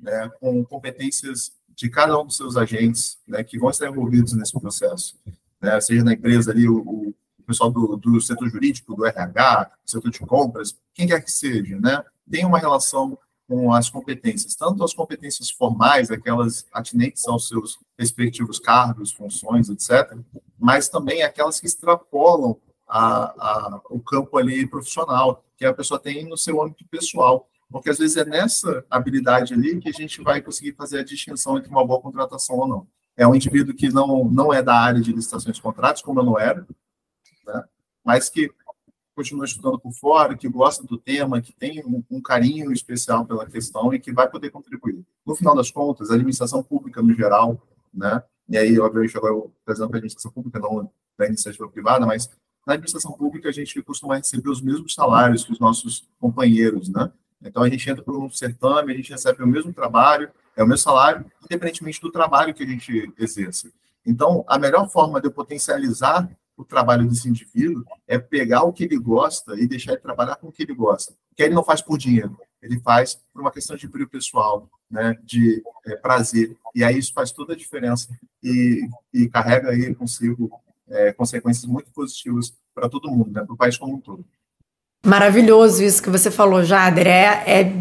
[0.00, 4.58] né, com competências de cada um dos seus agentes né, que vão estar envolvidos nesse
[4.58, 5.16] processo.
[5.60, 10.10] Né, seja na empresa ali o, o pessoal do, do setor jurídico, do RH, setor
[10.10, 13.18] de compras, quem quer que seja, né, tem uma relação
[13.48, 20.16] com as competências, tanto as competências formais, aquelas atinentes aos seus respectivos cargos, funções, etc.,
[20.58, 26.28] mas também aquelas que extrapolam a, a, o campo ali profissional, que a pessoa tem
[26.28, 27.48] no seu âmbito pessoal.
[27.70, 31.58] Porque às vezes é nessa habilidade ali que a gente vai conseguir fazer a distinção
[31.58, 32.86] entre uma boa contratação ou não.
[33.16, 36.24] É um indivíduo que não, não é da área de licitações e contratos, como eu
[36.24, 36.66] não era,
[37.44, 37.64] né?
[38.04, 38.50] mas que
[39.16, 43.46] continua estudando por fora, que gosta do tema, que tem um, um, carinho especial pela
[43.46, 45.02] questão e que vai poder contribuir.
[45.24, 47.58] No final das contas, a administração pública no geral,
[47.92, 48.22] né?
[48.46, 52.28] E aí, obviamente, agora eu trazendo para a administração pública, não da iniciativa privada, mas
[52.66, 57.10] na administração pública a gente costuma receber os mesmos salários que os nossos companheiros, né?
[57.42, 60.66] Então a gente entra para um certame, a gente recebe o mesmo trabalho, é o
[60.66, 63.72] mesmo salário, independentemente do trabalho que a gente exerce.
[64.04, 68.84] Então, a melhor forma de eu potencializar o trabalho desse indivíduo é pegar o que
[68.84, 71.14] ele gosta e deixar ele trabalhar com o que ele gosta.
[71.36, 75.16] Que ele não faz por dinheiro, ele faz por uma questão de brilho pessoal, né,
[75.22, 76.56] de é, prazer.
[76.74, 78.08] E aí isso faz toda a diferença
[78.42, 80.50] e, e carrega aí consigo
[80.88, 84.24] é, consequências muito positivas para todo mundo, né, para o país como um todo.
[85.04, 87.06] Maravilhoso isso que você falou, Jader.
[87.06, 87.72] É, é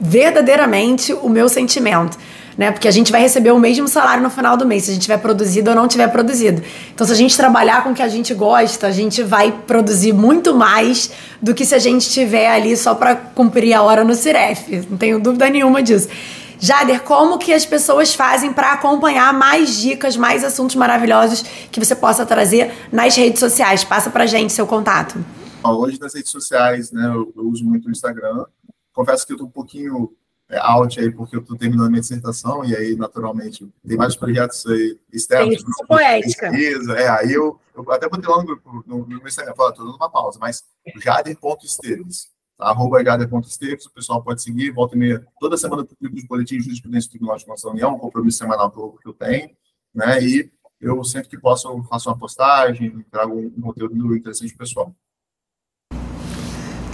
[0.00, 2.16] verdadeiramente o meu sentimento
[2.60, 2.70] né?
[2.70, 5.04] Porque a gente vai receber o mesmo salário no final do mês, se a gente
[5.04, 6.62] tiver produzido ou não tiver produzido.
[6.94, 10.12] Então, se a gente trabalhar com o que a gente gosta, a gente vai produzir
[10.12, 14.14] muito mais do que se a gente estiver ali só para cumprir a hora no
[14.14, 14.86] Ciref.
[14.90, 16.10] Não tenho dúvida nenhuma disso.
[16.58, 21.42] Jader, como que as pessoas fazem para acompanhar mais dicas, mais assuntos maravilhosos
[21.72, 23.84] que você possa trazer nas redes sociais?
[23.84, 25.18] Passa pra gente seu contato.
[25.64, 28.44] Hoje nas redes sociais, né, eu, eu uso muito o Instagram.
[28.92, 30.10] Confesso que eu tô um pouquinho
[30.50, 34.66] é, out aí, porque eu estou terminando minha dissertação, e aí, naturalmente, tem vários projetos
[34.66, 35.62] aí externos.
[35.62, 36.50] Tem poética.
[36.50, 39.86] Pesquisa, é, aí eu, eu até botei lá no grupo, no, no Instagram, falei, estou
[39.86, 40.64] dando uma pausa, mas
[40.96, 42.28] jader.esteves,
[42.58, 42.66] tá?
[42.66, 46.58] arroba jader.esteves, o pessoal pode seguir, volta e meia, toda semana eu publico os boletins
[46.58, 49.50] de jurisprudência do Tribunal de Constituição da União, um compromisso semanal que eu, tenho,
[49.94, 54.92] né, e eu sempre que posso faço uma postagem, trago um conteúdo interessante pessoal.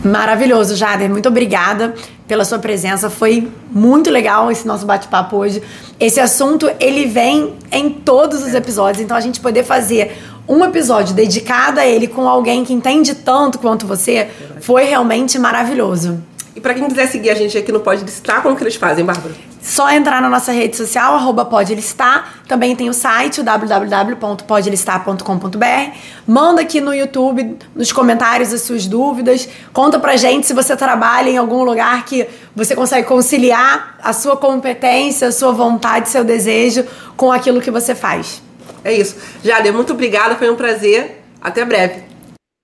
[0.07, 1.11] Maravilhoso, Jader.
[1.11, 1.95] Muito obrigada
[2.29, 3.11] pela sua presença.
[3.11, 5.61] Foi muito legal esse nosso bate-papo hoje.
[5.99, 10.17] Esse assunto, ele vem em todos os episódios, então a gente poder fazer
[10.49, 14.29] um episódio dedicado a ele com alguém que entende tanto quanto você
[14.61, 16.23] foi realmente maravilhoso.
[16.57, 19.05] E para quem quiser seguir a gente aqui no Pode Listar, como que eles fazem,
[19.05, 19.35] Bárbara?
[19.61, 22.41] Só entrar na nossa rede social, arroba Podlistar.
[22.49, 25.99] Também tem o site, www.podlistar.com.br.
[26.27, 29.47] Manda aqui no YouTube, nos comentários, as suas dúvidas.
[29.71, 34.39] Conta pra gente se você trabalha em algum lugar que você consegue conciliar a sua
[34.39, 36.87] competência, a sua vontade, seu desejo
[37.19, 38.41] com aquilo que você faz.
[38.83, 39.15] É isso.
[39.45, 41.23] Jade, muito obrigada, foi um prazer.
[41.39, 42.16] Até breve.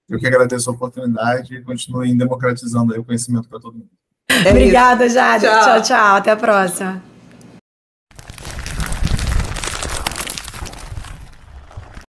[0.08, 3.90] Eu que agradeço a oportunidade e continuem democratizando o conhecimento para todo mundo.
[4.28, 5.44] É Obrigada, Jade.
[5.44, 5.64] Tchau.
[5.64, 6.16] tchau, tchau.
[6.16, 7.11] Até a próxima.